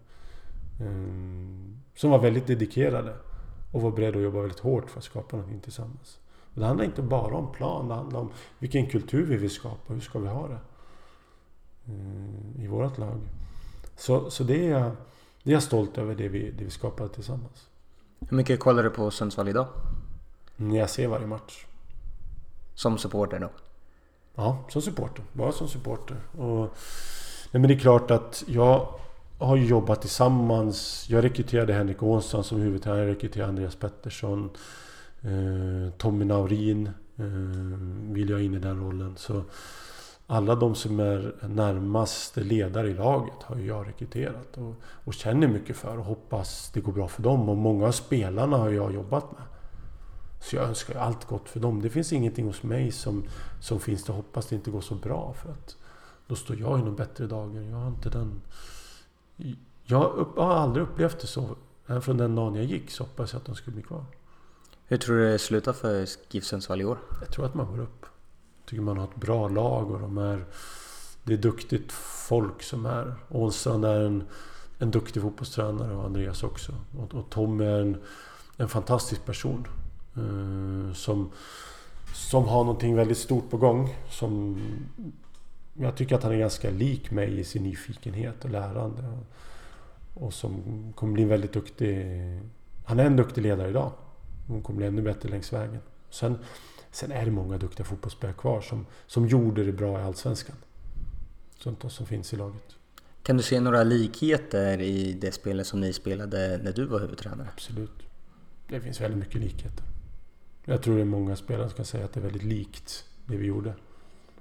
[0.81, 3.15] Um, som var väldigt dedikerade.
[3.73, 6.19] Och var beredda att jobba väldigt hårt för att skapa någonting tillsammans.
[6.55, 9.93] Och det handlar inte bara om plan, det handlar om vilken kultur vi vill skapa.
[9.93, 10.59] Hur ska vi ha det?
[11.87, 13.21] Eh, I vårt lag.
[13.97, 14.93] Så, så det, är
[15.43, 17.69] det är jag stolt över, det vi, det vi skapade tillsammans.
[18.29, 19.67] Hur mycket kollar du på Sundsvall idag?
[20.57, 21.67] Mm, jag ser varje match.
[22.75, 23.51] Som supporter då?
[24.35, 25.25] Ja, som supporter.
[25.33, 26.17] Bara som supporter.
[26.39, 26.61] Och,
[27.51, 28.89] nej, men det är klart att jag
[29.39, 31.07] har jobbat tillsammans.
[31.09, 33.01] Jag rekryterade Henrik Ånstrand som huvudtränare.
[33.01, 34.51] Jag rekryterade Andreas Pettersson.
[35.23, 37.25] Eh, Tommy Naurin eh,
[38.13, 39.17] vill jag in i den rollen.
[39.17, 39.43] Så
[40.27, 45.49] alla de som är närmast ledare i laget har ju jag rekryterat och, och, känner
[45.49, 47.49] mycket för och hoppas det går bra för dem.
[47.49, 49.43] Och många av spelarna har jag jobbat med.
[50.45, 51.83] Så jag önskar allt gott för dem.
[51.83, 53.25] Det finns ingenting hos mig som,
[53.61, 55.77] som finns det hoppas det inte går så bra för att
[56.27, 57.63] då står jag i någon bättre dagar.
[57.63, 58.43] Jag har inte den
[59.85, 61.57] jag har aldrig upplevt det så.
[61.87, 64.05] Även från den dagen jag gick så hoppas jag att de skulle bli kvar.
[64.87, 66.99] Hur tror du det slutar för GIF Sundsvall i år?
[67.21, 68.07] Jag tror att man går upp.
[68.61, 70.45] Jag tycker man har ett bra lag och de är...
[71.25, 71.93] Det är duktigt
[72.29, 73.15] folk som är.
[73.29, 74.25] Ånstrand är en,
[74.79, 76.73] en duktig fotbollstränare och Andreas också.
[76.99, 77.97] Och, och Tom är en,
[78.57, 79.67] en fantastisk person.
[80.17, 81.31] Eh, som,
[82.15, 83.95] som har någonting väldigt stort på gång.
[84.11, 84.61] Som
[85.75, 89.19] jag tycker att han är ganska lik mig i sin nyfikenhet och lärande.
[90.15, 90.63] Och som
[90.97, 92.07] kommer bli väldigt duktig.
[92.85, 93.93] Han är en duktig ledare idag.
[94.47, 95.81] Hon kommer bli ännu bättre längs vägen.
[96.11, 96.39] Sen,
[96.91, 100.57] sen är det många duktiga fotbollsspelare kvar som, som gjorde det bra i Allsvenskan.
[101.59, 102.77] Sånt som finns i laget.
[103.23, 107.49] Kan du se några likheter i det spelet som ni spelade när du var huvudtränare?
[107.53, 108.03] Absolut.
[108.69, 109.85] Det finns väldigt mycket likheter.
[110.65, 113.37] Jag tror det är många spelare som kan säga att det är väldigt likt det
[113.37, 113.75] vi gjorde.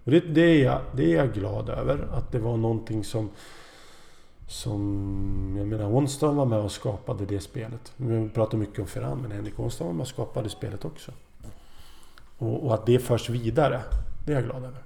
[0.03, 2.07] Och det, det, är jag, det är jag glad över.
[2.11, 3.29] Att det var någonting som...
[4.47, 5.55] Som...
[5.57, 7.93] Jag menar, Onsdagen var med och skapade det spelet.
[7.97, 11.11] Vi pratar mycket om Ferran, men Henrik Onsdagen var med och skapade spelet också.
[12.37, 13.81] Och, och, att det förs vidare,
[14.25, 14.83] det är jag glad över.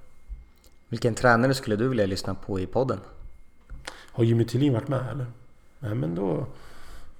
[0.88, 2.98] Vilken tränare skulle du vilja lyssna på i podden?
[3.88, 5.26] Har Jimmy Tillin varit med eller?
[5.78, 6.46] Nej men då...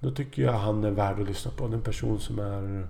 [0.00, 1.64] Då tycker jag han är värd att lyssna på.
[1.64, 2.88] En person som är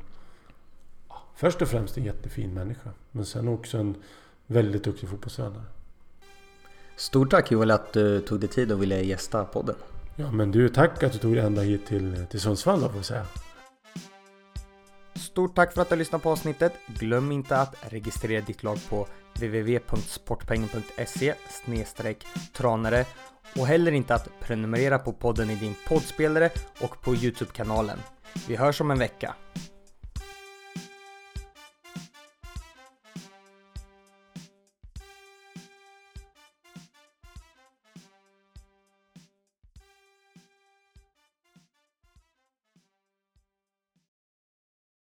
[1.38, 2.90] först och främst en jättefin människa.
[3.12, 3.96] Men sen också en
[4.46, 5.62] väldigt duktig fotbollstränare.
[6.96, 9.74] Stort tack Joel att du tog dig tid och ville gästa podden.
[10.16, 12.96] Ja men du, tack att du tog dig ända hit till, till Sundsvall då får
[12.96, 13.26] jag säga.
[15.14, 16.72] Stort tack för att du lyssnade på avsnittet.
[16.86, 21.34] Glöm inte att registrera ditt lag på www.sportpengen.se
[22.52, 23.06] tranare
[23.58, 27.98] och heller inte att prenumerera på podden i din poddspelare och på Youtube-kanalen.
[28.48, 29.34] Vi hörs om en vecka.